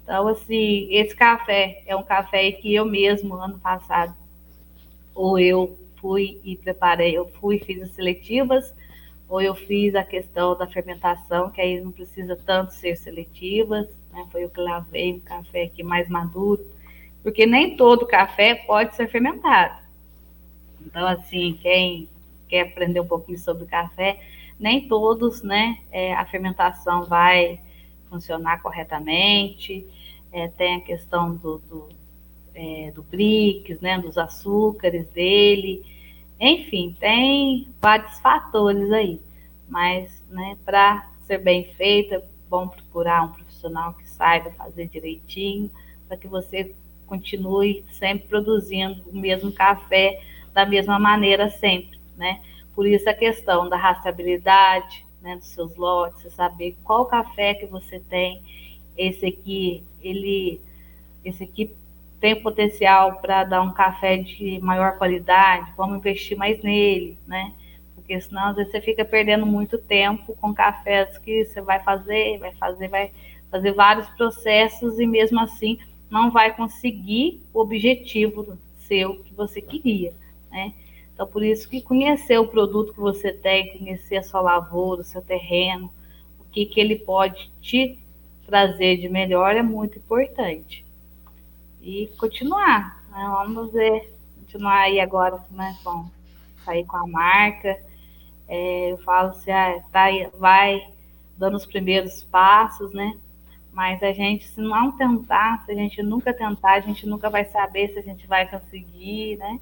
Então, 0.03 0.29
assim, 0.29 0.89
esse 0.91 1.17
café 1.17 1.83
é 1.87 1.97
um 1.97 2.03
café 2.03 2.53
que 2.53 2.75
eu 2.75 2.85
mesmo, 2.85 3.35
ano 3.35 3.59
passado, 3.59 4.15
ou 5.15 5.39
eu 5.39 5.79
fui 5.97 6.39
e 6.45 6.57
preparei, 6.57 7.17
eu 7.17 7.27
fui 7.41 7.57
e 7.57 7.65
fiz 7.65 7.81
as 7.81 7.93
seletivas, 7.93 8.75
ou 9.27 9.41
eu 9.41 9.55
fiz 9.55 9.95
a 9.95 10.05
questão 10.05 10.55
da 10.55 10.67
fermentação, 10.67 11.51
que 11.51 11.63
aí 11.63 11.81
não 11.81 11.91
precisa 11.91 12.37
tanto 12.37 12.75
ser 12.75 12.95
seletivas, 12.97 13.89
né? 14.13 14.27
Foi 14.31 14.45
eu 14.45 14.51
que 14.51 14.61
lavei 14.61 15.15
um 15.15 15.21
café 15.21 15.63
aqui 15.63 15.83
mais 15.83 16.11
maduro, 16.11 16.74
porque 17.25 17.47
nem 17.47 17.75
todo 17.75 18.07
café 18.07 18.55
pode 18.55 18.95
ser 18.95 19.09
fermentado. 19.09 19.83
Então, 20.85 21.07
assim, 21.09 21.59
quem 21.63 22.07
quer 22.47 22.69
aprender 22.69 23.01
um 23.01 23.07
pouquinho 23.07 23.39
sobre 23.39 23.65
café, 23.65 24.21
nem 24.61 24.87
todos, 24.87 25.43
né, 25.43 25.79
é, 25.91 26.13
a 26.13 26.27
fermentação 26.27 27.05
vai 27.05 27.59
funcionar 28.11 28.61
corretamente. 28.61 29.87
É, 30.31 30.49
tem 30.49 30.77
a 30.77 30.81
questão 30.83 31.35
do, 31.35 31.59
do, 31.61 31.89
é, 32.55 32.93
do 32.95 33.03
BRICS, 33.03 33.81
né, 33.81 33.99
dos 33.99 34.19
açúcares 34.19 35.09
dele. 35.09 35.83
Enfim, 36.39 36.95
tem 37.01 37.69
vários 37.81 38.19
fatores 38.21 38.93
aí. 38.93 39.19
Mas, 39.67 40.23
né, 40.29 40.59
para 40.63 41.11
ser 41.27 41.39
bem 41.39 41.73
feita, 41.73 42.23
bom 42.51 42.69
procurar 42.69 43.23
um 43.23 43.33
profissional 43.33 43.95
que 43.95 44.07
saiba 44.07 44.51
fazer 44.51 44.89
direitinho, 44.89 45.71
para 46.07 46.19
que 46.19 46.29
você 46.29 46.75
continue 47.07 47.85
sempre 47.91 48.29
produzindo 48.29 49.03
o 49.09 49.17
mesmo 49.17 49.53
café 49.53 50.21
da 50.53 50.65
mesma 50.65 50.99
maneira 50.99 51.49
sempre, 51.51 51.99
né? 52.17 52.41
Por 52.75 52.87
isso 52.87 53.09
a 53.09 53.15
questão 53.15 53.69
da 53.69 53.77
rastreabilidade, 53.77 55.05
né, 55.21 55.37
dos 55.37 55.49
seus 55.49 55.75
lotes, 55.77 56.33
saber 56.33 56.77
qual 56.85 57.07
café 57.07 57.55
que 57.55 57.67
você 57.67 57.99
tem, 57.99 58.43
esse 58.97 59.27
aqui, 59.27 59.83
ele, 60.03 60.61
esse 61.25 61.45
aqui 61.45 61.75
tem 62.21 62.41
potencial 62.41 63.17
para 63.21 63.45
dar 63.45 63.63
um 63.63 63.73
café 63.73 64.17
de 64.17 64.59
maior 64.61 64.97
qualidade, 64.99 65.73
vamos 65.77 65.99
investir 65.99 66.37
mais 66.37 66.63
nele, 66.63 67.19
né? 67.27 67.53
Porque 67.95 68.21
senão 68.21 68.49
às 68.49 68.57
vezes 68.57 68.73
você 68.73 68.81
fica 68.81 69.05
perdendo 69.05 69.47
muito 69.47 69.79
tempo 69.79 70.37
com 70.41 70.55
cafés 70.55 71.19
que 71.19 71.45
você 71.45 71.61
vai 71.61 71.83
fazer, 71.83 72.39
vai 72.39 72.55
fazer, 72.55 72.89
vai 72.89 73.11
fazer 73.51 73.73
vários 73.73 74.09
processos 74.11 74.99
e 74.99 75.07
mesmo 75.07 75.41
assim 75.41 75.79
não 76.15 76.31
vai 76.31 76.55
conseguir 76.55 77.43
o 77.53 77.59
objetivo 77.59 78.57
seu 78.79 79.17
que 79.25 79.35
você 79.35 79.61
queria, 79.61 80.15
né? 80.49 80.73
Então, 81.13 81.27
por 81.27 81.43
isso 81.43 81.69
que 81.69 81.83
conhecer 81.83 82.39
o 82.39 82.47
produto 82.47 82.93
que 82.93 83.01
você 83.01 83.33
tem, 83.33 83.77
conhecer 83.77 84.19
a 84.19 84.23
sua 84.23 84.41
lavoura, 84.41 85.01
o 85.01 85.05
seu 85.05 85.21
terreno, 85.21 85.91
o 86.39 86.45
que, 86.53 86.67
que 86.67 86.79
ele 86.79 86.95
pode 86.95 87.51
te 87.61 87.99
trazer 88.47 88.99
de 88.99 89.09
melhor 89.09 89.57
é 89.57 89.63
muito 89.63 89.99
importante. 89.99 90.87
E 91.83 92.07
continuar, 92.17 93.05
né? 93.11 93.33
vamos 93.33 93.73
ver, 93.73 94.15
continuar 94.39 94.83
aí 94.83 95.01
agora, 95.01 95.45
né, 95.51 95.77
com, 95.83 96.09
sair 96.65 96.85
com 96.85 96.97
a 96.97 97.09
marca. 97.09 97.77
É, 98.47 98.93
eu 98.93 98.99
falo 98.99 99.31
assim, 99.31 99.51
ah, 99.51 99.83
tá, 99.91 100.07
vai 100.39 100.81
dando 101.37 101.57
os 101.57 101.67
primeiros 101.67 102.23
passos, 102.23 102.93
né? 102.93 103.17
Mas 103.75 104.01
a 104.05 104.13
gente, 104.13 104.47
se 104.47 104.61
não 104.61 104.93
tentar, 104.93 105.65
se 105.65 105.73
a 105.73 105.75
gente 105.75 106.01
nunca 106.01 106.33
tentar, 106.33 106.75
a 106.75 106.81
gente 106.81 107.07
nunca 107.07 107.29
vai 107.29 107.45
saber 107.45 107.89
se 107.89 107.99
a 107.99 108.03
gente 108.03 108.25
vai 108.27 108.49
conseguir, 108.49 109.37
né? 109.37 109.59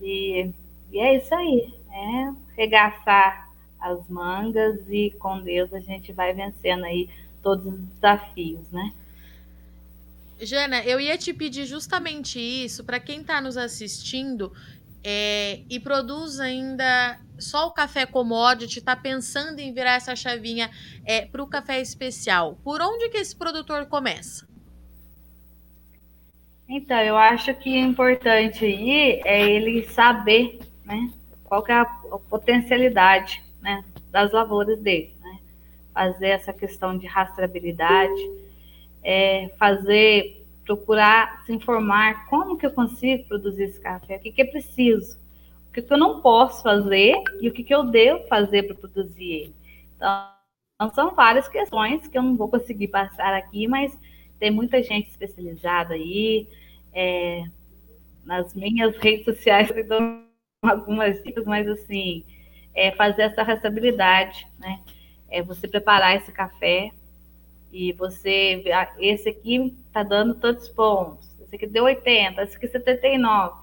E, 0.00 0.50
e 0.92 0.98
é 0.98 1.16
isso 1.16 1.34
aí, 1.34 1.74
é 1.90 2.32
regaçar 2.54 3.48
as 3.80 4.06
mangas 4.08 4.78
e 4.90 5.10
com 5.18 5.40
Deus 5.40 5.72
a 5.72 5.80
gente 5.80 6.12
vai 6.12 6.34
vencendo 6.34 6.84
aí 6.84 7.08
todos 7.42 7.64
os 7.64 7.80
desafios, 7.80 8.70
né? 8.70 8.92
Jana, 10.38 10.82
eu 10.84 11.00
ia 11.00 11.16
te 11.16 11.32
pedir 11.32 11.64
justamente 11.64 12.38
isso 12.38 12.84
para 12.84 13.00
quem 13.00 13.22
está 13.22 13.40
nos 13.40 13.56
assistindo 13.56 14.52
é, 15.02 15.60
e 15.68 15.80
produz 15.80 16.40
ainda 16.40 17.18
só 17.40 17.66
o 17.66 17.72
café 17.72 18.06
commodity, 18.06 18.78
está 18.78 18.94
pensando 18.94 19.58
em 19.58 19.72
virar 19.72 19.94
essa 19.94 20.14
chavinha 20.14 20.70
é, 21.04 21.24
para 21.26 21.42
o 21.42 21.46
café 21.46 21.80
especial. 21.80 22.58
Por 22.62 22.80
onde 22.80 23.08
que 23.08 23.18
esse 23.18 23.34
produtor 23.34 23.86
começa? 23.86 24.48
Então, 26.68 27.00
eu 27.00 27.16
acho 27.16 27.52
que 27.54 27.70
o 27.70 27.84
importante 27.84 28.64
aí 28.64 29.20
é 29.24 29.50
ele 29.50 29.84
saber 29.88 30.60
né, 30.84 31.10
qual 31.44 31.64
é 31.66 31.72
a, 31.72 31.82
a 31.82 32.18
potencialidade 32.30 33.42
né, 33.60 33.84
das 34.10 34.30
lavouras 34.32 34.80
dele. 34.80 35.12
Né? 35.20 35.38
Fazer 35.92 36.28
essa 36.28 36.52
questão 36.52 36.96
de 36.96 37.08
rastreabilidade, 37.08 38.20
é, 39.02 39.50
fazer, 39.58 40.46
procurar 40.64 41.42
se 41.44 41.52
informar 41.52 42.26
como 42.28 42.56
que 42.56 42.66
eu 42.66 42.70
consigo 42.70 43.24
produzir 43.24 43.64
esse 43.64 43.80
café, 43.80 44.16
o 44.16 44.20
que, 44.20 44.30
que 44.30 44.42
é 44.42 44.44
preciso, 44.44 45.18
o 45.70 45.72
que, 45.72 45.82
que 45.82 45.92
eu 45.92 45.98
não 45.98 46.20
posso 46.20 46.64
fazer 46.64 47.14
e 47.40 47.48
o 47.48 47.52
que, 47.52 47.62
que 47.62 47.72
eu 47.72 47.84
devo 47.84 48.26
fazer 48.26 48.64
para 48.64 48.74
produzir 48.74 49.32
ele. 49.32 49.54
Então, 49.94 50.90
são 50.92 51.14
várias 51.14 51.48
questões 51.48 52.08
que 52.08 52.18
eu 52.18 52.22
não 52.22 52.36
vou 52.36 52.48
conseguir 52.48 52.88
passar 52.88 53.32
aqui, 53.34 53.68
mas 53.68 53.96
tem 54.40 54.50
muita 54.50 54.82
gente 54.82 55.08
especializada 55.08 55.94
aí. 55.94 56.48
É, 56.92 57.44
nas 58.24 58.52
minhas 58.52 58.96
redes 58.96 59.24
sociais 59.24 59.70
eu 59.70 59.86
dou 59.86 60.00
algumas 60.62 61.22
dicas, 61.22 61.44
mas 61.44 61.68
assim, 61.68 62.24
é 62.74 62.90
fazer 62.90 63.22
essa 63.22 63.44
restabilidade, 63.44 64.48
né? 64.58 64.80
É 65.30 65.40
você 65.40 65.68
preparar 65.68 66.16
esse 66.16 66.32
café 66.32 66.90
e 67.70 67.92
você, 67.92 68.64
esse 68.98 69.28
aqui 69.28 69.76
tá 69.92 70.02
dando 70.02 70.34
tantos 70.34 70.68
pontos, 70.68 71.30
esse 71.40 71.54
aqui 71.54 71.68
deu 71.68 71.84
80, 71.84 72.42
esse 72.42 72.56
aqui 72.56 72.66
79. 72.66 73.59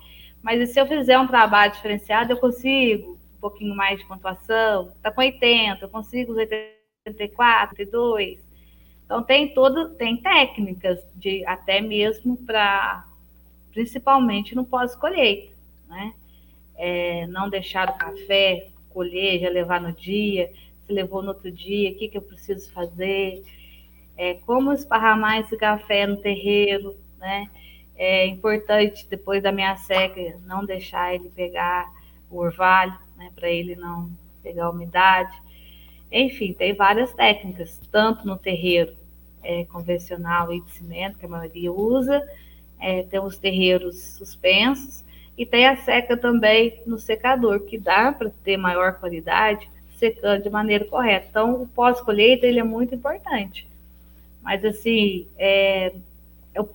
Mas 0.47 0.69
se 0.69 0.79
eu 0.79 0.88
fizer 0.88 1.19
um 1.19 1.27
trabalho 1.27 1.73
diferenciado, 1.73 2.31
eu 2.31 2.38
consigo 2.38 3.19
um 3.36 3.39
pouquinho 3.41 3.75
mais 3.75 3.99
de 3.99 4.05
pontuação, 4.05 4.93
tá 5.03 5.12
com 5.12 5.19
80, 5.19 5.83
eu 5.83 5.89
consigo 5.89 6.31
os 6.31 6.38
84, 6.38 7.75
82. 7.77 8.39
Então 9.03 9.21
tem 9.21 9.53
todo, 9.53 9.89
tem 9.95 10.15
técnicas 10.15 11.05
de 11.15 11.45
até 11.45 11.81
mesmo 11.81 12.38
para 12.38 13.05
principalmente 13.73 14.55
no 14.55 14.63
pós-colheita, 14.63 15.53
né? 15.86 16.13
É, 16.77 17.27
não 17.27 17.49
deixar 17.49 17.89
o 17.89 17.97
café 17.97 18.69
colher, 18.89 19.41
já 19.41 19.49
levar 19.49 19.81
no 19.81 19.91
dia, 19.91 20.49
se 20.86 20.93
levou 20.93 21.21
no 21.21 21.29
outro 21.29 21.51
dia, 21.51 21.91
o 21.91 21.95
que, 21.95 22.07
que 22.07 22.17
eu 22.17 22.21
preciso 22.21 22.71
fazer, 22.71 23.43
é, 24.15 24.36
como 24.36 24.71
esparramar 24.71 25.41
esse 25.41 25.57
café 25.57 26.07
no 26.07 26.15
terreiro, 26.15 26.95
né? 27.17 27.49
É 27.97 28.27
importante, 28.27 29.07
depois 29.10 29.41
da 29.41 29.51
minha 29.51 29.75
seca, 29.75 30.38
não 30.45 30.65
deixar 30.65 31.15
ele 31.15 31.29
pegar 31.29 31.91
o 32.29 32.38
orvalho, 32.38 32.97
né? 33.17 33.31
Para 33.36 33.49
ele 33.49 33.75
não 33.75 34.10
pegar 34.43 34.69
umidade. 34.69 35.36
Enfim, 36.12 36.53
tem 36.53 36.73
várias 36.73 37.12
técnicas, 37.13 37.81
tanto 37.91 38.25
no 38.25 38.38
terreiro 38.38 38.93
é, 39.43 39.65
convencional 39.65 40.53
e 40.53 40.62
de 40.62 40.71
cimento, 40.71 41.17
que 41.17 41.25
a 41.25 41.29
maioria 41.29 41.71
usa, 41.71 42.25
é, 42.79 43.03
tem 43.03 43.19
os 43.19 43.38
terreiros 43.38 43.97
suspensos, 44.17 45.03
e 45.38 45.45
tem 45.45 45.67
a 45.67 45.75
seca 45.77 46.17
também 46.17 46.81
no 46.86 46.97
secador, 46.97 47.62
que 47.62 47.77
dá 47.77 48.12
para 48.12 48.29
ter 48.43 48.57
maior 48.57 48.99
qualidade 48.99 49.69
secando 49.97 50.43
de 50.43 50.49
maneira 50.49 50.86
correta. 50.86 51.27
Então, 51.29 51.62
o 51.62 51.67
pós-colheita 51.67 52.45
ele 52.45 52.60
é 52.60 52.63
muito 52.63 52.95
importante. 52.95 53.67
Mas, 54.41 54.63
assim, 54.63 55.27
é, 55.38 55.93
o 56.57 56.67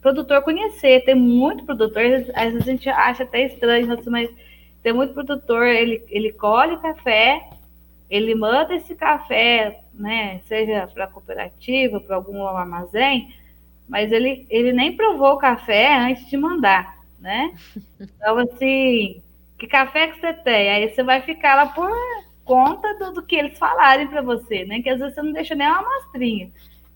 produtor 0.00 0.42
conhecer. 0.42 1.04
Tem 1.04 1.14
muito 1.14 1.64
produtor, 1.64 2.02
às 2.34 2.52
vezes 2.52 2.68
a 2.68 2.70
gente 2.70 2.88
acha 2.88 3.22
até 3.22 3.46
estranho, 3.46 3.86
mas 4.06 4.30
tem 4.82 4.92
muito 4.92 5.14
produtor, 5.14 5.66
ele, 5.66 6.02
ele 6.08 6.32
colhe 6.32 6.78
café, 6.78 7.48
ele 8.08 8.34
manda 8.34 8.74
esse 8.74 8.94
café, 8.94 9.80
né, 9.92 10.40
seja 10.46 10.88
para 10.92 11.06
cooperativa, 11.06 12.00
para 12.00 12.16
algum 12.16 12.46
armazém, 12.46 13.34
mas 13.88 14.10
ele, 14.10 14.46
ele 14.48 14.72
nem 14.72 14.96
provou 14.96 15.34
o 15.34 15.38
café 15.38 15.96
antes 15.96 16.28
de 16.28 16.36
mandar, 16.36 16.96
né? 17.18 17.52
Então, 18.00 18.38
assim, 18.38 19.20
que 19.58 19.66
café 19.66 20.08
que 20.08 20.20
você 20.20 20.32
tem? 20.32 20.70
Aí 20.70 20.88
você 20.88 21.02
vai 21.02 21.20
ficar 21.20 21.56
lá 21.56 21.66
por 21.66 21.90
conta 22.44 22.94
do, 22.94 23.14
do 23.14 23.22
que 23.22 23.36
eles 23.36 23.58
falarem 23.58 24.06
para 24.06 24.22
você, 24.22 24.64
né? 24.64 24.80
Que 24.80 24.90
às 24.90 24.98
vezes 24.98 25.14
você 25.14 25.22
não 25.22 25.32
deixa 25.32 25.54
nem 25.54 25.66
uma 25.66 25.80
amostrinha. 25.80 26.50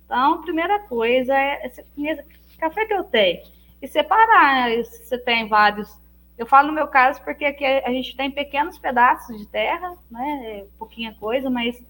Então, 0.04 0.42
primeira 0.42 0.78
coisa 0.80 1.36
é, 1.36 1.66
é 1.66 2.24
café 2.68 2.86
que 2.86 2.94
eu 2.94 3.04
tenho. 3.04 3.42
E 3.80 3.88
separar, 3.88 4.68
né? 4.68 4.82
Se 4.84 5.04
você 5.04 5.18
tem 5.18 5.48
vários. 5.48 5.98
Eu 6.36 6.46
falo 6.46 6.68
no 6.68 6.74
meu 6.74 6.88
caso 6.88 7.22
porque 7.22 7.44
aqui 7.44 7.64
a 7.64 7.90
gente 7.90 8.16
tem 8.16 8.30
pequenos 8.30 8.78
pedaços 8.78 9.38
de 9.38 9.46
terra, 9.46 9.96
né? 10.10 10.60
É 10.60 10.66
pouquinha 10.78 11.14
coisa, 11.14 11.48
mas 11.48 11.80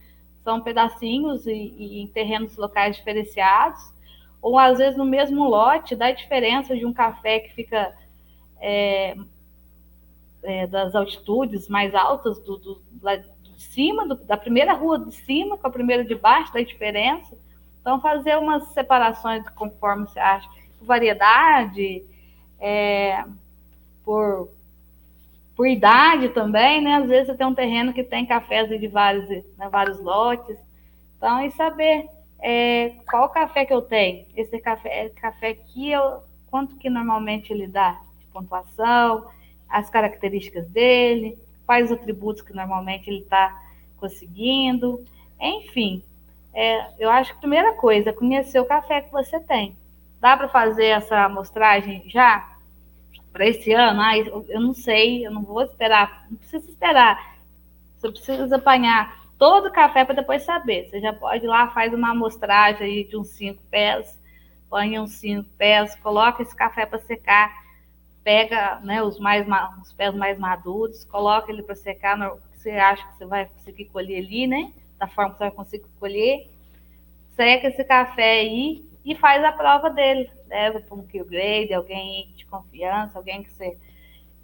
são 0.43 0.61
pedacinhos 0.61 1.47
e, 1.47 2.03
em 2.03 2.07
terrenos 2.09 2.57
locais 2.57 2.97
diferenciados 2.97 3.95
ou 4.43 4.59
às 4.59 4.77
vezes 4.77 4.95
no 4.95 5.07
mesmo 5.07 5.49
lote, 5.49 5.97
dá 5.97 6.13
diferença 6.13 6.77
de 6.77 6.85
um 6.85 6.93
café 6.93 7.41
que 7.41 7.55
fica 7.55 7.95
é, 8.61 9.17
é, 10.43 10.67
das 10.67 10.95
altitudes 10.95 11.67
mais 11.67 11.95
altas 11.95 12.39
do, 12.41 12.59
do, 12.59 12.83
cima, 13.57 14.07
do, 14.07 14.17
da 14.17 14.37
primeira 14.37 14.75
rua 14.75 14.99
de 14.99 15.15
cima 15.15 15.57
com 15.57 15.67
a 15.67 15.71
primeira 15.71 16.05
de 16.05 16.15
baixo, 16.15 16.53
dá 16.53 16.63
diferença. 16.63 17.35
Então, 17.81 18.03
fazer 18.03 18.37
umas 18.37 18.69
separações 18.69 19.49
conforme 19.51 20.07
você 20.07 20.21
acha, 20.21 20.47
por 20.85 20.89
variedade, 20.89 22.05
é, 22.61 23.25
por, 24.05 24.51
por 25.57 25.67
idade 25.67 26.29
também, 26.29 26.83
né? 26.83 26.97
Às 26.97 27.09
vezes 27.09 27.27
você 27.29 27.35
tem 27.35 27.47
um 27.47 27.55
terreno 27.55 27.93
que 27.93 28.05
tem 28.05 28.27
cafés 28.27 28.69
de 28.69 28.87
vários, 28.87 29.29
né, 29.29 29.69
vários 29.71 29.99
lotes. 30.01 30.57
Então, 31.17 31.45
e 31.45 31.51
saber 31.53 32.07
é, 32.41 32.91
qual 33.11 33.31
café 33.31 33.65
que 33.65 33.73
eu 33.73 33.83
tenho? 33.83 34.27
Esse 34.37 34.59
café, 34.61 35.09
café 35.11 35.49
aqui, 35.49 35.91
eu, 35.91 36.21
quanto 36.51 36.77
que 36.77 36.91
normalmente 36.91 37.53
ele 37.53 37.67
dá 37.67 38.01
de 38.19 38.27
pontuação, 38.27 39.27
as 39.69 39.89
características 39.89 40.69
dele, 40.69 41.39
quais 41.65 41.91
os 41.91 41.97
atributos 41.97 42.43
que 42.43 42.53
normalmente 42.53 43.09
ele 43.09 43.21
está 43.21 43.59
conseguindo, 43.97 45.03
enfim. 45.41 46.03
É, 46.53 46.87
eu 46.99 47.11
acho 47.11 47.33
que 47.33 47.39
a 47.39 47.41
primeira 47.41 47.73
coisa 47.73 48.11
é 48.11 48.13
conhecer 48.13 48.61
o 48.61 48.67
café 48.67 49.01
que 49.01 49.11
você 49.11 49.41
tem. 49.41 49.77
Dá 50.21 50.37
para 50.37 50.49
fazer 50.49 50.87
essa 50.87 51.25
amostragem 51.25 52.09
já? 52.09 52.53
Para 53.33 53.47
esse 53.47 53.73
ano? 53.73 54.01
Ah, 54.01 54.17
eu 54.17 54.61
não 54.61 54.73
sei, 54.73 55.27
eu 55.27 55.31
não 55.31 55.43
vou 55.43 55.63
esperar, 55.63 56.27
não 56.31 56.37
precisa 56.37 56.69
esperar. 56.69 57.37
Você 57.99 58.11
precisa 58.11 58.57
apanhar 58.57 59.25
todo 59.39 59.67
o 59.67 59.73
café 59.73 60.05
para 60.05 60.15
depois 60.15 60.43
saber. 60.43 60.89
Você 60.89 61.01
já 61.01 61.13
pode 61.13 61.45
ir 61.45 61.49
lá, 61.49 61.69
faz 61.69 61.93
uma 61.93 62.11
amostragem 62.11 62.87
aí 62.87 63.05
de 63.05 63.17
uns 63.17 63.29
5 63.29 63.63
pés, 63.71 64.19
põe 64.71 64.99
uns 64.99 65.13
5 65.13 65.49
pés, 65.59 65.95
coloca 65.97 66.43
esse 66.43 66.55
café 66.55 66.87
para 66.87 66.99
secar, 67.01 67.53
pega 68.23 68.81
né, 68.81 69.03
os, 69.03 69.19
mais, 69.19 69.47
os 69.83 69.93
pés 69.93 70.15
mais 70.15 70.39
maduros, 70.39 71.05
coloca 71.05 71.51
ele 71.51 71.63
para 71.63 71.75
secar, 71.75 72.17
no, 72.17 72.39
você 72.65 72.71
acha 72.71 73.07
que 73.07 73.19
você 73.19 73.27
vai 73.27 73.47
conseguir 73.47 73.85
colher 73.87 74.25
ali, 74.25 74.47
né? 74.47 74.73
Da 74.99 75.07
forma 75.07 75.33
que 75.33 75.39
você 75.39 75.45
vai 75.45 75.53
conseguir 75.53 75.89
colher. 76.01 76.51
Seca 77.37 77.69
esse 77.69 77.85
café 77.85 78.41
aí 78.41 78.85
e 79.05 79.15
faz 79.15 79.45
a 79.45 79.53
prova 79.53 79.91
dele. 79.91 80.31
Leva 80.47 80.81
para 80.81 80.95
um 80.95 81.07
kill 81.07 81.25
grade, 81.25 81.75
alguém 81.75 82.33
de 82.37 82.47
confiança, 82.47 83.19
alguém 83.19 83.43
que 83.43 83.53
você. 83.53 83.77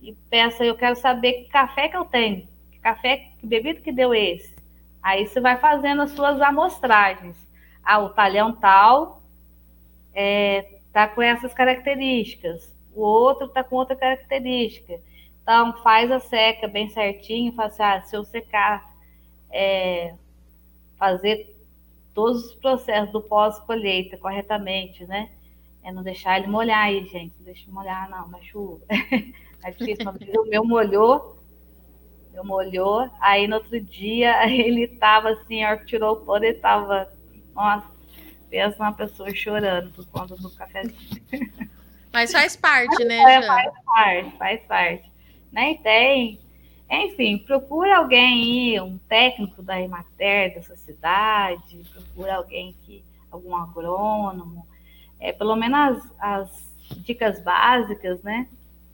E 0.02 0.12
peça, 0.28 0.64
eu 0.64 0.76
quero 0.76 0.96
saber 0.96 1.32
que 1.32 1.48
café 1.48 1.88
que 1.88 1.96
eu 1.96 2.04
tenho. 2.04 2.48
Que 2.70 2.78
café, 2.78 3.28
que 3.38 3.46
bebida 3.46 3.80
que 3.80 3.92
deu 3.92 4.14
esse? 4.14 4.54
Aí 5.02 5.26
você 5.26 5.40
vai 5.40 5.56
fazendo 5.56 6.02
as 6.02 6.10
suas 6.10 6.40
amostragens. 6.40 7.36
Ah, 7.82 7.98
o 7.98 8.10
talhão 8.10 8.52
tal 8.54 9.22
é, 10.12 10.80
tá 10.92 11.08
com 11.08 11.22
essas 11.22 11.54
características, 11.54 12.74
o 12.94 13.00
outro 13.00 13.48
tá 13.48 13.64
com 13.64 13.76
outra 13.76 13.96
característica. 13.96 15.00
Então, 15.42 15.72
faz 15.82 16.10
a 16.10 16.20
seca 16.20 16.68
bem 16.68 16.88
certinho, 16.90 17.52
faz 17.54 17.72
assim, 17.72 17.82
ah, 17.82 18.02
se 18.02 18.16
eu 18.16 18.24
secar, 18.24 18.94
é, 19.50 20.14
fazer 20.98 21.56
todos 22.14 22.46
os 22.46 22.54
processos 22.54 23.12
do 23.12 23.20
pós-colheita 23.20 24.16
corretamente, 24.16 25.04
né? 25.06 25.30
É 25.82 25.92
não 25.92 26.02
deixar 26.02 26.38
ele 26.38 26.48
molhar 26.48 26.84
aí, 26.84 27.04
gente. 27.06 27.34
Não 27.38 27.44
deixa 27.44 27.70
molhar, 27.70 28.08
não, 28.10 28.28
na 28.28 28.40
chuva. 28.42 28.80
é 28.90 29.70
difícil, 29.72 30.10
o 30.10 30.46
meu 30.46 30.64
molhou, 30.64 31.38
eu 32.34 32.44
molhou, 32.44 33.10
aí 33.20 33.46
no 33.46 33.56
outro 33.56 33.80
dia 33.80 34.46
ele 34.50 34.86
tava 34.88 35.30
assim, 35.30 35.62
a 35.62 35.70
hora 35.70 35.78
que 35.78 35.86
tirou 35.86 36.12
o 36.12 36.20
pano, 36.24 36.44
ele 36.44 36.58
tava, 36.58 37.10
nossa, 37.54 37.86
pensa 38.48 38.76
uma 38.82 38.92
pessoa 38.92 39.34
chorando 39.34 39.90
por 39.92 40.06
conta 40.08 40.36
do 40.36 40.50
cafezinho. 40.50 41.22
Mas 42.12 42.32
faz 42.32 42.56
parte, 42.56 43.04
né? 43.04 43.36
É, 43.36 43.42
faz 43.42 43.72
parte, 43.84 44.36
faz 44.36 44.62
parte. 44.62 45.12
Nem 45.52 45.74
né, 45.74 45.80
tem. 45.82 46.40
Enfim, 46.90 47.38
procura 47.38 47.98
alguém 47.98 48.74
aí, 48.74 48.80
um 48.80 48.98
técnico 48.98 49.62
da 49.62 49.80
Emater, 49.80 50.54
da 50.54 50.62
sua 50.62 50.76
cidade, 50.76 51.84
procura 51.92 52.34
alguém 52.36 52.74
que, 52.82 53.04
algum 53.30 53.54
agrônomo, 53.54 54.66
é, 55.20 55.32
pelo 55.32 55.54
menos 55.54 55.76
as, 55.78 56.12
as 56.18 57.02
dicas 57.04 57.40
básicas, 57.40 58.20
né? 58.22 58.48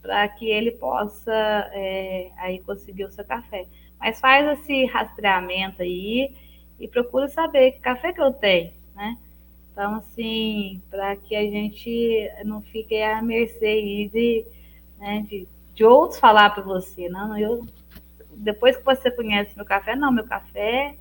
para 0.07 0.29
que 0.29 0.49
ele 0.49 0.71
possa 0.71 1.33
é, 1.73 2.31
aí 2.37 2.61
conseguir 2.61 3.05
o 3.05 3.11
seu 3.11 3.25
café. 3.25 3.67
Mas 3.99 4.21
faz 4.21 4.61
esse 4.61 4.85
rastreamento 4.87 5.83
aí 5.83 6.33
e 6.79 6.87
procura 6.87 7.29
saber 7.29 7.73
que 7.73 7.81
café 7.81 8.13
que 8.13 8.21
eu 8.21 8.33
tenho, 8.33 8.73
né? 8.95 9.19
Então, 9.73 9.97
assim, 9.97 10.81
para 10.89 11.17
que 11.17 11.35
a 11.35 11.43
gente 11.43 12.31
não 12.45 12.63
fique 12.63 13.03
à 13.03 13.21
mercê 13.21 14.09
de, 14.13 14.47
né, 14.99 15.27
de, 15.29 15.47
de 15.75 15.85
outros 15.85 16.21
falar 16.21 16.51
para 16.51 16.63
você, 16.63 17.09
não, 17.09 17.37
eu, 17.37 17.67
depois 18.37 18.77
que 18.77 18.85
você 18.85 19.11
conhece 19.11 19.57
meu 19.57 19.65
café, 19.65 19.97
não, 19.97 20.13
meu 20.13 20.25
café 20.25 20.95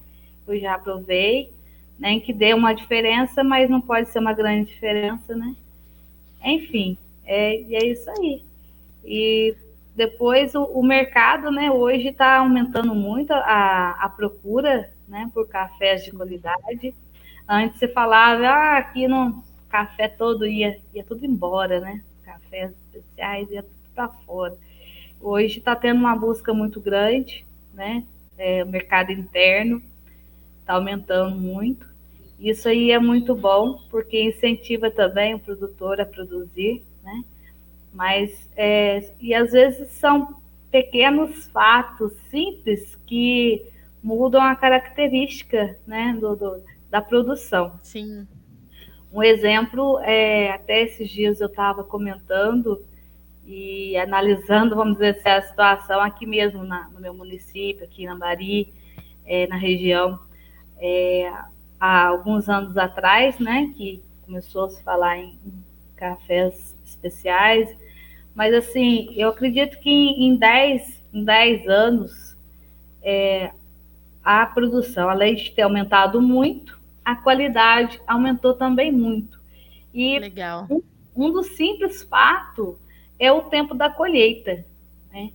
eu 0.48 0.60
já 0.60 0.78
provei, 0.78 1.52
né, 1.98 2.20
que 2.20 2.34
dê 2.34 2.54
uma 2.54 2.74
diferença, 2.74 3.44
mas 3.44 3.70
não 3.70 3.82
pode 3.82 4.10
ser 4.10 4.20
uma 4.20 4.34
grande 4.34 4.72
diferença, 4.72 5.36
né? 5.36 5.56
Enfim, 6.44 6.98
é, 7.26 7.56
é 7.56 7.86
isso 7.86 8.10
aí. 8.12 8.44
E 9.04 9.56
depois 9.96 10.54
o, 10.54 10.64
o 10.64 10.84
mercado, 10.84 11.50
né, 11.52 11.72
hoje 11.72 12.10
está 12.10 12.38
aumentando 12.38 12.94
muito 12.94 13.32
a, 13.34 13.92
a 14.00 14.10
procura, 14.10 14.92
né, 15.08 15.30
por 15.34 15.48
cafés 15.48 16.04
de 16.04 16.12
qualidade. 16.12 16.94
Antes 17.48 17.80
você 17.80 17.88
falava, 17.88 18.48
ah, 18.48 18.78
aqui 18.78 19.08
no 19.08 19.44
café 19.70 20.08
todo 20.08 20.46
ia, 20.46 20.80
ia 20.94 21.04
tudo 21.04 21.26
embora, 21.26 21.80
né? 21.80 22.02
Cafés 22.24 22.72
especiais 22.72 23.50
ia 23.52 23.62
tudo 23.62 23.76
para 23.94 24.08
fora. 24.08 24.58
Hoje 25.20 25.60
está 25.60 25.76
tendo 25.76 26.00
uma 26.00 26.16
busca 26.16 26.54
muito 26.54 26.80
grande, 26.80 27.46
né? 27.74 28.04
É, 28.38 28.64
o 28.64 28.68
mercado 28.68 29.12
interno 29.12 29.82
está 30.60 30.74
aumentando 30.74 31.36
muito. 31.36 31.88
Isso 32.40 32.68
aí 32.68 32.92
é 32.92 33.00
muito 33.00 33.34
bom, 33.34 33.80
porque 33.90 34.22
incentiva 34.22 34.92
também 34.92 35.34
o 35.34 35.40
produtor 35.40 36.02
a 36.02 36.06
produzir, 36.06 36.84
né? 37.04 37.24
Mas, 37.94 38.50
é, 38.58 39.14
e 39.22 39.34
às 39.34 39.52
vezes 39.52 39.88
são 39.90 40.42
pequenos 40.70 41.48
fatos 41.48 42.12
simples 42.30 42.98
que 43.06 43.66
mudam 44.04 44.42
a 44.42 44.56
característica, 44.56 45.78
né, 45.88 46.16
do, 46.20 46.36
do 46.36 46.62
da 46.96 47.02
produção. 47.02 47.78
Sim. 47.82 48.28
Um 49.12 49.22
exemplo, 49.22 50.00
é, 50.00 50.52
até 50.52 50.84
esses 50.84 51.10
dias 51.10 51.42
eu 51.42 51.48
estava 51.48 51.84
comentando 51.84 52.82
e 53.46 53.96
analisando, 53.98 54.76
vamos 54.76 54.94
dizer 54.94 55.18
assim, 55.18 55.30
a 55.30 55.42
situação 55.42 56.02
aqui 56.02 56.26
mesmo 56.26 56.64
na, 56.64 56.90
no 56.90 57.00
meu 57.00 57.14
município, 57.14 57.86
aqui 57.86 58.04
em 58.04 58.10
Lambari, 58.10 58.74
é, 59.26 59.46
na 59.48 59.56
região. 59.56 60.20
É, 60.78 61.32
há 61.80 62.08
alguns 62.08 62.50
anos 62.50 62.76
atrás, 62.76 63.38
né, 63.40 63.72
que 63.76 64.02
começou 64.26 64.66
a 64.66 64.70
se 64.70 64.84
falar 64.84 65.18
em 65.18 65.40
cafés 65.96 66.76
especiais, 66.84 67.70
mas 68.34 68.54
assim, 68.54 69.14
eu 69.16 69.30
acredito 69.30 69.80
que 69.80 69.90
em 69.90 70.36
10, 70.36 71.04
em 71.14 71.24
10 71.24 71.68
anos 71.68 72.36
é, 73.02 73.52
a 74.24 74.46
produção, 74.48 75.08
além 75.08 75.36
de 75.36 75.52
ter 75.52 75.62
aumentado 75.62 76.20
muito, 76.20 76.80
a 77.04 77.16
qualidade 77.16 78.02
aumentou 78.08 78.56
também 78.56 78.92
muito. 78.92 79.40
E 79.94 80.18
Legal. 80.18 80.68
Um, 80.70 80.82
um 81.16 81.32
dos 81.32 81.48
simples 81.56 82.04
fatos 82.04 82.76
é 83.20 83.32
o 83.32 83.44
tempo 83.44 83.74
da 83.74 83.90
colheita. 83.90 84.66
Né? 85.12 85.32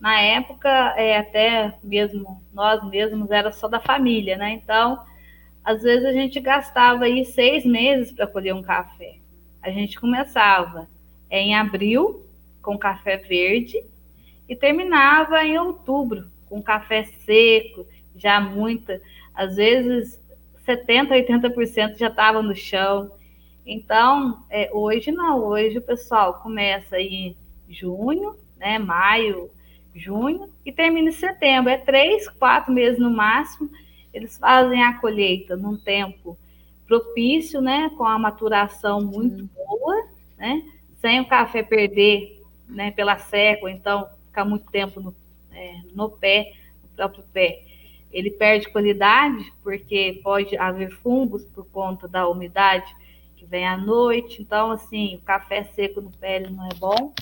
Na 0.00 0.20
época, 0.20 0.68
é, 0.96 1.18
até 1.18 1.74
mesmo 1.82 2.42
nós 2.52 2.82
mesmos 2.88 3.30
era 3.30 3.52
só 3.52 3.68
da 3.68 3.80
família, 3.80 4.36
né? 4.36 4.52
Então, 4.52 5.02
às 5.64 5.82
vezes 5.82 6.04
a 6.04 6.12
gente 6.12 6.38
gastava 6.40 7.04
aí 7.04 7.24
seis 7.24 7.64
meses 7.64 8.12
para 8.12 8.26
colher 8.26 8.54
um 8.54 8.62
café. 8.62 9.16
A 9.62 9.70
gente 9.70 9.98
começava 9.98 10.86
em 11.30 11.54
abril 11.54 12.24
com 12.60 12.78
café 12.78 13.16
verde 13.16 13.82
e 14.48 14.54
terminava 14.54 15.42
em 15.44 15.58
outubro 15.58 16.28
com 16.48 16.62
café 16.62 17.04
seco, 17.24 17.86
já 18.14 18.40
muita, 18.40 19.00
às 19.34 19.56
vezes 19.56 20.20
70, 20.64 21.14
80% 21.14 21.98
já 21.98 22.08
estava 22.08 22.42
no 22.42 22.54
chão. 22.54 23.10
Então, 23.66 24.44
é, 24.50 24.70
hoje 24.72 25.10
não, 25.10 25.42
hoje 25.42 25.78
o 25.78 25.82
pessoal 25.82 26.34
começa 26.34 27.00
em 27.00 27.34
junho, 27.68 28.36
né, 28.58 28.78
maio, 28.78 29.50
junho 29.94 30.50
e 30.64 30.72
termina 30.72 31.08
em 31.08 31.12
setembro. 31.12 31.70
É 31.70 31.78
três, 31.78 32.28
quatro 32.28 32.72
meses 32.72 32.98
no 32.98 33.10
máximo. 33.10 33.70
Eles 34.12 34.36
fazem 34.36 34.82
a 34.82 34.98
colheita 34.98 35.56
num 35.56 35.76
tempo 35.76 36.36
propício, 36.86 37.62
né, 37.62 37.90
com 37.96 38.04
a 38.04 38.18
maturação 38.18 39.00
muito 39.00 39.48
boa, 39.54 40.06
né, 40.36 40.62
sem 41.00 41.20
o 41.20 41.26
café 41.26 41.62
perder, 41.62 42.42
né, 42.68 42.90
pela 42.90 43.16
seca, 43.16 43.62
ou 43.62 43.68
então 43.68 44.06
ficar 44.26 44.44
muito 44.44 44.70
tempo 44.70 45.00
no, 45.00 45.14
é, 45.50 45.80
no 45.94 46.10
pé, 46.10 46.52
no 46.82 46.88
próprio 46.90 47.24
pé. 47.32 47.62
Ele 48.12 48.30
perde 48.30 48.68
qualidade 48.68 49.52
porque 49.62 50.20
pode 50.22 50.56
haver 50.58 50.90
fungos 50.90 51.44
por 51.46 51.64
conta 51.66 52.06
da 52.06 52.28
umidade 52.28 52.94
vem 53.54 53.68
à 53.68 53.76
noite. 53.76 54.42
Então, 54.42 54.72
assim, 54.72 55.14
o 55.14 55.20
café 55.20 55.62
seco 55.62 56.00
no 56.00 56.10
pé 56.10 56.40
não 56.40 56.66
é 56.66 56.74
bom. 56.74 57.14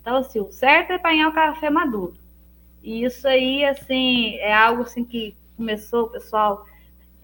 Então, 0.00 0.16
assim, 0.16 0.38
o 0.38 0.52
certo 0.52 0.92
é 0.92 0.94
apanhar 0.94 1.28
o 1.28 1.34
café 1.34 1.68
maduro. 1.68 2.14
E 2.80 3.04
isso 3.04 3.26
aí, 3.26 3.64
assim, 3.64 4.36
é 4.36 4.54
algo 4.54 4.82
assim 4.82 5.04
que 5.04 5.34
começou, 5.56 6.04
o 6.04 6.10
pessoal 6.10 6.64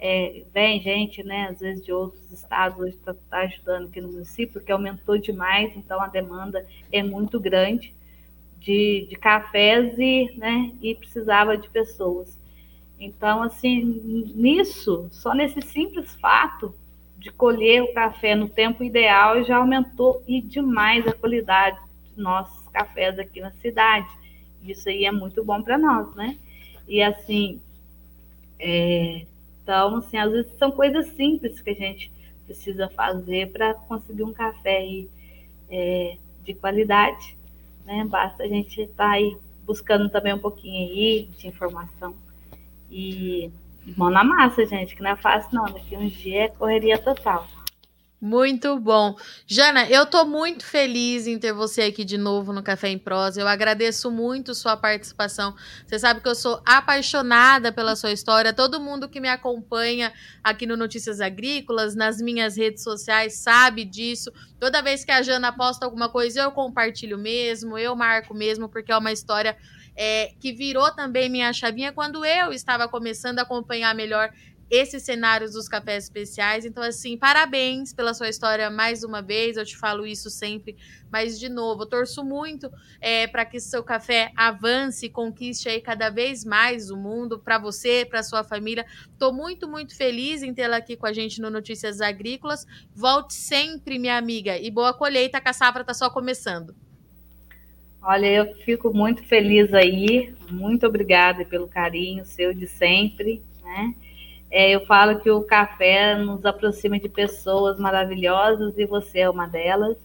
é, 0.00 0.42
vem 0.52 0.83
gente, 0.83 1.22
né, 1.22 1.48
às 1.50 1.61
vezes 1.61 1.83
de 1.83 1.92
outros 1.92 2.31
estados 2.31 2.79
hoje 2.79 2.96
estar 2.96 3.14
tá 3.14 3.38
ajudando 3.38 3.87
aqui 3.87 4.00
no 4.00 4.12
município, 4.12 4.55
porque 4.55 4.72
aumentou 4.72 5.16
demais, 5.16 5.74
então 5.74 6.02
a 6.02 6.09
demanda 6.09 6.66
é 6.92 7.02
muito 7.02 7.40
grande 7.40 7.94
de, 8.59 9.07
de 9.09 9.16
cafés 9.16 9.96
e, 9.96 10.35
né, 10.37 10.72
e 10.83 10.94
precisava 10.94 11.57
de 11.57 11.70
pessoas. 11.70 12.38
Então, 12.98 13.42
assim, 13.42 13.83
nisso, 14.35 15.09
só 15.12 15.33
nesse 15.33 15.62
simples 15.62 16.14
fato 16.16 16.74
de 17.27 17.33
colher 17.33 17.83
o 17.83 17.93
café 17.93 18.37
no 18.37 18.49
tempo 18.49 18.85
ideal 18.85 19.43
já 19.43 19.57
aumentou 19.57 20.23
e 20.29 20.41
demais 20.41 21.05
a 21.09 21.12
qualidade 21.12 21.77
dos 22.05 22.23
nossos 22.23 22.69
cafés 22.69 23.19
aqui 23.19 23.41
na 23.41 23.51
cidade. 23.51 24.07
Isso 24.62 24.89
aí 24.89 25.05
é 25.05 25.11
muito 25.11 25.45
bom 25.45 25.61
para 25.61 25.77
nós, 25.77 26.15
né? 26.15 26.39
E 26.87 27.03
assim, 27.03 27.61
é, 28.61 29.27
então, 29.61 29.97
assim, 29.97 30.17
às 30.17 30.31
vezes 30.31 30.53
são 30.57 30.71
coisas 30.71 31.09
simples 31.15 31.61
que 31.61 31.71
a 31.71 31.75
gente 31.75 32.12
precisa 32.45 32.89
fazer 32.91 33.51
para 33.51 33.75
conseguir 33.75 34.23
um 34.23 34.33
café 34.33 34.77
aí, 34.77 35.09
é, 35.69 36.19
de 36.45 36.55
qualidade, 36.55 37.37
né? 37.85 38.05
Basta 38.05 38.45
a 38.45 38.49
gente 38.49 38.83
estar 38.83 39.09
tá 39.09 39.11
aí 39.11 39.37
buscando 39.65 40.09
também 40.09 40.33
um 40.33 40.39
pouquinho 40.39 40.89
aí 40.89 41.29
de 41.37 41.49
informação 41.49 42.15
e 42.89 43.51
mão 43.96 44.11
na 44.11 44.25
massa, 44.25 44.64
gente, 44.66 44.96
que 44.96 45.03
não 45.03 45.11
é 45.11 45.16
fácil 45.16 45.51
não, 45.53 45.64
daqui 45.64 45.96
uns 45.96 46.12
dias 46.12 46.44
é 46.44 46.49
correria 46.49 46.99
total. 46.99 47.46
Muito 48.18 48.81
bom. 48.81 49.14
Jana, 49.46 49.87
eu 49.90 50.07
tô 50.07 50.24
muito 50.24 50.64
feliz 50.64 51.26
em 51.26 51.38
ter 51.38 51.52
você 51.52 51.83
aqui 51.83 52.02
de 52.02 52.16
novo 52.16 52.50
no 52.50 52.62
Café 52.62 52.88
em 52.88 52.98
Prosa. 52.98 53.42
Eu 53.42 53.46
agradeço 53.46 54.11
muito 54.11 54.55
sua 54.55 54.74
participação. 54.74 55.55
Você 55.87 55.98
sabe 55.98 56.22
que 56.22 56.29
eu 56.29 56.35
sou 56.35 56.62
apaixonada 56.64 57.70
pela 57.70 57.94
sua 57.94 58.12
história. 58.12 58.55
Todo 58.55 58.81
mundo 58.81 59.07
que 59.07 59.20
me 59.20 59.29
acompanha 59.29 60.14
aqui 60.42 60.66
no 60.66 60.79
Notícias 60.79 61.20
Agrícolas, 61.20 61.95
nas 61.95 62.16
minhas 62.16 62.57
redes 62.57 62.82
sociais, 62.82 63.34
sabe 63.34 63.84
disso. 63.84 64.32
Toda 64.59 64.80
vez 64.80 65.05
que 65.05 65.12
a 65.12 65.20
Jana 65.20 65.53
posta 65.53 65.84
alguma 65.84 66.09
coisa, 66.09 66.41
eu 66.41 66.53
compartilho 66.53 67.18
mesmo, 67.18 67.76
eu 67.76 67.95
marco 67.95 68.32
mesmo, 68.32 68.66
porque 68.66 68.93
é 68.93 68.97
uma 68.97 69.12
história 69.12 69.55
é, 69.95 70.32
que 70.41 70.53
virou 70.53 70.91
também 70.95 71.28
minha 71.28 71.53
chavinha 71.53 71.93
quando 71.93 72.24
eu 72.24 72.51
estava 72.51 72.88
começando 72.88 73.41
a 73.41 73.43
acompanhar 73.43 73.95
melhor 73.95 74.30
esses 74.71 75.03
cenários 75.03 75.53
dos 75.53 75.69
cafés 75.69 76.05
especiais. 76.05 76.64
Então, 76.64 76.83
assim, 76.83 77.17
parabéns 77.17 77.93
pela 77.93 78.12
sua 78.12 78.29
história 78.29 78.69
mais 78.71 79.05
uma 79.05 79.23
vez. 79.23 79.57
Eu 79.57 79.64
te 79.64 79.77
falo 79.77 80.07
isso 80.07 80.29
sempre, 80.29 80.77
mas 81.11 81.39
de 81.39 81.49
novo, 81.49 81.83
eu 81.83 81.87
torço 81.87 82.25
muito 82.25 82.71
é, 83.01 83.27
para 83.27 83.45
que 83.45 83.61
seu 83.61 83.83
café 83.83 84.33
avance, 84.37 85.09
conquiste 85.09 85.69
aí 85.69 85.81
cada 85.81 86.11
vez 86.11 86.45
mais 86.45 86.91
o 86.91 86.97
mundo 86.97 87.39
para 87.39 87.59
você, 87.59 88.05
para 88.05 88.23
sua 88.23 88.43
família. 88.43 88.85
Estou 89.12 89.33
muito, 89.33 89.69
muito 89.69 89.97
feliz 89.97 90.43
em 90.43 90.53
tê-la 90.53 90.79
aqui 90.79 90.97
com 90.97 91.07
a 91.07 91.12
gente 91.12 91.41
no 91.41 91.51
Notícias 91.51 92.01
Agrícolas. 92.01 92.67
Volte 92.95 93.35
sempre, 93.35 93.99
minha 93.99 94.17
amiga, 94.17 94.59
e 94.59 94.71
boa 94.71 94.93
colheita, 94.93 95.41
que 95.41 95.49
a 95.49 95.53
safra 95.53 95.83
está 95.83 95.95
só 95.95 96.11
começando. 96.11 96.75
Olha, 98.03 98.27
eu 98.27 98.55
fico 98.59 98.95
muito 98.95 99.25
feliz 99.25 99.75
aí. 99.75 100.33
Muito 100.49 100.87
obrigada 100.87 101.45
pelo 101.45 101.67
carinho 101.67 102.25
seu 102.25 102.55
de 102.55 102.67
sempre, 102.69 103.43
né? 103.64 103.95
É, 104.59 104.70
eu 104.70 104.86
falo 104.86 105.20
que 105.20 105.30
o 105.30 105.42
café 105.42 106.16
nos 106.16 106.46
aproxima 106.46 106.98
de 106.98 107.11
pessoas 107.11 107.78
maravilhosas 107.78 108.72
e 108.78 108.86
você 108.86 109.18
é 109.18 109.28
uma 109.28 109.46
delas. 109.46 109.98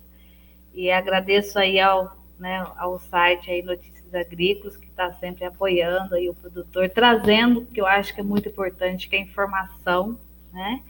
E 0.74 0.92
agradeço 0.92 1.58
aí 1.58 1.80
ao, 1.80 2.18
né, 2.38 2.68
ao 2.76 3.00
site 3.00 3.50
aí 3.50 3.62
Notícias 3.62 4.14
Agrícolas, 4.14 4.76
que 4.76 4.88
está 4.88 5.14
sempre 5.14 5.46
apoiando 5.46 6.16
aí 6.16 6.30
o 6.30 6.34
produtor, 6.34 6.90
trazendo, 6.90 7.66
que 7.68 7.80
eu 7.80 7.86
acho 7.86 8.14
que 8.14 8.20
é 8.20 8.24
muito 8.26 8.50
importante, 8.50 9.08
que 9.08 9.16
é 9.16 9.20
a 9.20 9.22
informação, 9.22 10.20
né? 10.52 10.82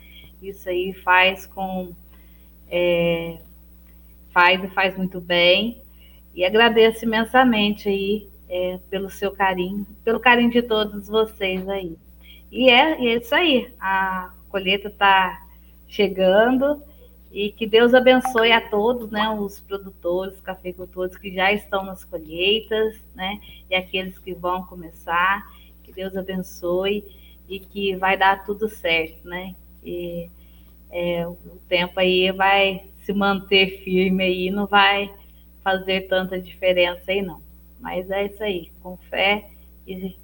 Isso 0.42 0.68
aí 0.68 0.92
faz 0.94 1.46
com... 1.46 1.94
É, 2.68 3.38
faz 4.32 4.64
e 4.64 4.70
faz 4.70 4.98
muito 4.98 5.22
bem. 5.22 5.84
E 6.34 6.44
agradeço 6.44 7.06
imensamente 7.06 7.88
aí 7.88 8.28
é, 8.50 8.80
pelo 8.90 9.12
seu 9.12 9.32
carinho, 9.32 9.86
pelo 10.04 10.20
carinho 10.20 10.50
de 10.50 10.64
todos 10.64 11.08
vocês 11.08 11.70
aí. 11.70 11.96
E 12.52 12.70
é, 12.70 13.02
e 13.02 13.08
é 13.08 13.18
isso 13.18 13.34
aí. 13.34 13.74
A 13.80 14.34
colheita 14.50 14.90
está 14.90 15.48
chegando 15.88 16.84
e 17.32 17.52
que 17.52 17.66
Deus 17.66 17.94
abençoe 17.94 18.52
a 18.52 18.70
todos, 18.70 19.10
né, 19.10 19.30
os 19.30 19.60
produtores, 19.62 20.40
cafeicultores 20.42 21.18
que 21.18 21.34
já 21.34 21.52
estão 21.54 21.84
nas 21.86 22.04
colheitas, 22.04 23.02
né, 23.16 23.40
e 23.70 23.76
aqueles 23.76 24.20
que 24.20 24.34
vão 24.34 24.66
começar. 24.66 25.50
Que 25.84 25.94
Deus 25.94 26.16
abençoe 26.16 27.06
e 27.48 27.60
que 27.60 27.96
vai 27.96 28.18
dar 28.18 28.46
tudo 28.46 28.70
certo, 28.70 29.28
né? 29.28 29.56
E 29.84 30.30
é, 30.90 31.28
o 31.28 31.38
tempo 31.68 32.00
aí 32.00 32.32
vai 32.32 32.86
se 33.04 33.14
manter 33.14 33.84
firme 33.84 34.24
aí, 34.24 34.52
não 34.52 34.68
vai 34.68 35.14
fazer 35.64 36.08
tanta 36.08 36.40
diferença 36.40 37.12
aí 37.12 37.22
não. 37.22 37.42
Mas 37.80 38.10
é 38.10 38.26
isso 38.26 38.44
aí, 38.44 38.72
com 38.82 38.96
fé 39.10 39.50
e 39.88 40.16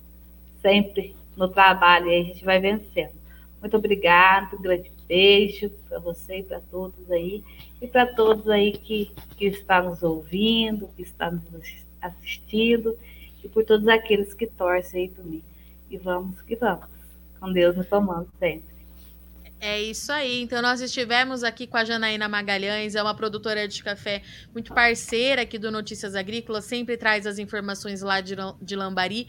sempre 0.62 1.17
no 1.38 1.48
trabalho 1.48 2.10
aí 2.10 2.22
a 2.22 2.24
gente 2.24 2.44
vai 2.44 2.60
vencendo. 2.60 3.16
Muito 3.62 3.78
obrigado, 3.78 4.56
um 4.58 4.62
grande 4.62 4.92
beijo 5.08 5.70
para 5.88 6.00
você 6.00 6.40
e 6.40 6.44
para 6.44 6.60
todos 6.60 7.10
aí, 7.10 7.44
e 7.82 7.88
para 7.88 8.06
todos 8.06 8.50
aí 8.50 8.72
que, 8.72 9.12
que 9.38 9.46
está 9.46 9.82
nos 9.82 10.04
ouvindo, 10.04 10.90
que 10.96 11.02
está 11.02 11.32
nos 11.32 11.44
assistindo, 12.02 12.98
e 13.44 13.48
por 13.48 13.64
todos 13.64 13.88
aqueles 13.88 14.34
que 14.34 14.48
torcem 14.48 15.04
aí 15.04 15.10
por 15.10 15.26
mim. 15.26 15.44
E 15.90 15.98
vamos 15.98 16.42
que 16.42 16.56
vamos, 16.56 16.88
com 17.40 17.52
Deus 17.52 17.76
nos 17.76 17.88
tomando 17.88 18.30
sempre. 18.38 18.78
É 19.60 19.82
isso 19.82 20.12
aí. 20.12 20.42
Então, 20.44 20.62
nós 20.62 20.82
estivemos 20.82 21.44
aqui 21.44 21.66
com 21.66 21.78
a 21.78 21.84
Janaína 21.84 22.30
Magalhães, 22.30 22.94
é 22.94 23.02
uma 23.02 23.16
produtora 23.16 23.68
de 23.68 23.84
café 23.84 24.22
muito 24.54 24.72
parceira 24.72 25.42
aqui 25.42 25.58
do 25.58 25.72
Notícias 25.72 26.16
Agrícolas, 26.16 26.66
sempre 26.66 26.96
traz 26.96 27.26
as 27.26 27.40
informações 27.40 28.02
lá 28.02 28.22
de, 28.22 28.36
de 28.62 28.76
Lambari. 28.76 29.28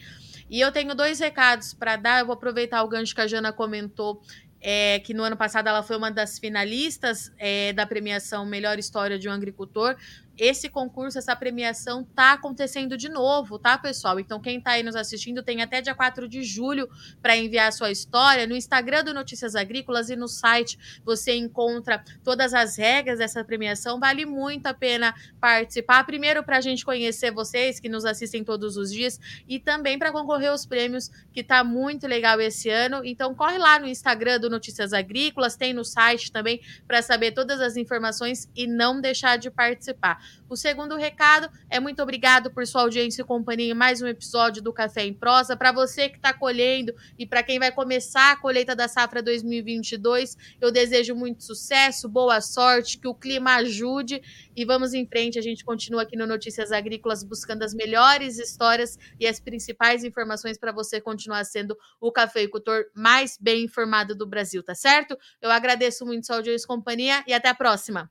E 0.50 0.60
eu 0.60 0.72
tenho 0.72 0.94
dois 0.94 1.20
recados 1.20 1.74
para 1.74 1.96
dar. 1.96 2.20
Eu 2.20 2.26
vou 2.26 2.34
aproveitar 2.34 2.82
o 2.82 2.88
gancho 2.88 3.14
que 3.14 3.20
a 3.20 3.26
Jana 3.26 3.52
comentou 3.52 4.22
é, 4.60 4.98
que 5.00 5.14
no 5.14 5.22
ano 5.22 5.36
passado 5.36 5.68
ela 5.68 5.82
foi 5.82 5.96
uma 5.96 6.10
das 6.10 6.38
finalistas 6.38 7.32
é, 7.38 7.72
da 7.72 7.86
premiação 7.86 8.44
Melhor 8.44 8.78
História 8.78 9.18
de 9.18 9.28
um 9.28 9.32
Agricultor 9.32 9.96
esse 10.38 10.68
concurso, 10.68 11.18
essa 11.18 11.34
premiação 11.34 12.04
tá 12.04 12.32
acontecendo 12.32 12.96
de 12.96 13.08
novo, 13.08 13.58
tá, 13.58 13.76
pessoal? 13.76 14.20
Então, 14.20 14.40
quem 14.40 14.60
tá 14.60 14.72
aí 14.72 14.82
nos 14.82 14.94
assistindo 14.94 15.42
tem 15.42 15.62
até 15.62 15.80
dia 15.80 15.94
4 15.94 16.28
de 16.28 16.42
julho 16.42 16.88
para 17.20 17.36
enviar 17.36 17.68
a 17.68 17.72
sua 17.72 17.90
história. 17.90 18.46
No 18.46 18.54
Instagram 18.54 19.04
do 19.04 19.12
Notícias 19.12 19.54
Agrícolas 19.54 20.10
e 20.10 20.16
no 20.16 20.28
site 20.28 20.78
você 21.04 21.34
encontra 21.34 22.02
todas 22.22 22.54
as 22.54 22.76
regras 22.76 23.18
dessa 23.18 23.44
premiação. 23.44 23.98
Vale 23.98 24.24
muito 24.24 24.66
a 24.66 24.74
pena 24.74 25.14
participar. 25.40 26.04
Primeiro, 26.04 26.44
para 26.44 26.58
a 26.58 26.60
gente 26.60 26.84
conhecer 26.84 27.32
vocês 27.32 27.80
que 27.80 27.88
nos 27.88 28.04
assistem 28.04 28.44
todos 28.44 28.76
os 28.76 28.92
dias 28.92 29.18
e 29.48 29.58
também 29.58 29.98
para 29.98 30.12
concorrer 30.12 30.50
aos 30.50 30.64
prêmios, 30.64 31.10
que 31.32 31.42
tá 31.42 31.64
muito 31.64 32.06
legal 32.06 32.40
esse 32.40 32.70
ano. 32.70 33.04
Então, 33.04 33.34
corre 33.34 33.58
lá 33.58 33.78
no 33.78 33.88
Instagram 33.88 34.38
do 34.38 34.48
Notícias 34.48 34.92
Agrícolas, 34.92 35.56
tem 35.56 35.72
no 35.72 35.84
site 35.84 36.30
também 36.30 36.60
para 36.86 37.02
saber 37.02 37.32
todas 37.32 37.60
as 37.60 37.76
informações 37.76 38.48
e 38.54 38.66
não 38.66 39.00
deixar 39.00 39.36
de 39.36 39.50
participar. 39.50 40.27
O 40.48 40.56
segundo 40.56 40.96
recado 40.96 41.50
é 41.68 41.78
muito 41.78 42.02
obrigado 42.02 42.50
por 42.50 42.66
sua 42.66 42.80
audiência 42.80 43.20
e 43.22 43.24
companhia 43.24 43.72
em 43.72 43.74
mais 43.74 44.00
um 44.00 44.06
episódio 44.06 44.62
do 44.62 44.72
Café 44.72 45.04
em 45.04 45.12
Prosa. 45.12 45.56
Para 45.56 45.72
você 45.72 46.08
que 46.08 46.16
está 46.16 46.32
colhendo 46.32 46.94
e 47.18 47.26
para 47.26 47.42
quem 47.42 47.58
vai 47.58 47.70
começar 47.70 48.32
a 48.32 48.36
colheita 48.36 48.74
da 48.74 48.88
safra 48.88 49.22
2022, 49.22 50.36
eu 50.60 50.72
desejo 50.72 51.14
muito 51.14 51.44
sucesso, 51.44 52.08
boa 52.08 52.40
sorte, 52.40 52.98
que 52.98 53.06
o 53.06 53.14
clima 53.14 53.56
ajude 53.56 54.22
e 54.56 54.64
vamos 54.64 54.94
em 54.94 55.06
frente. 55.06 55.38
A 55.38 55.42
gente 55.42 55.64
continua 55.64 56.02
aqui 56.02 56.16
no 56.16 56.26
Notícias 56.26 56.72
Agrícolas 56.72 57.22
buscando 57.22 57.62
as 57.62 57.74
melhores 57.74 58.38
histórias 58.38 58.98
e 59.20 59.26
as 59.26 59.38
principais 59.38 60.02
informações 60.02 60.56
para 60.56 60.72
você 60.72 61.00
continuar 61.00 61.44
sendo 61.44 61.76
o 62.00 62.10
cafeicultor 62.10 62.86
mais 62.94 63.36
bem 63.38 63.64
informado 63.64 64.14
do 64.14 64.26
Brasil, 64.26 64.62
tá 64.62 64.74
certo? 64.74 65.16
Eu 65.42 65.50
agradeço 65.50 66.06
muito 66.06 66.26
sua 66.26 66.36
audiência 66.36 66.64
e 66.64 66.68
companhia 66.68 67.22
e 67.26 67.34
até 67.34 67.48
a 67.48 67.54
próxima. 67.54 68.10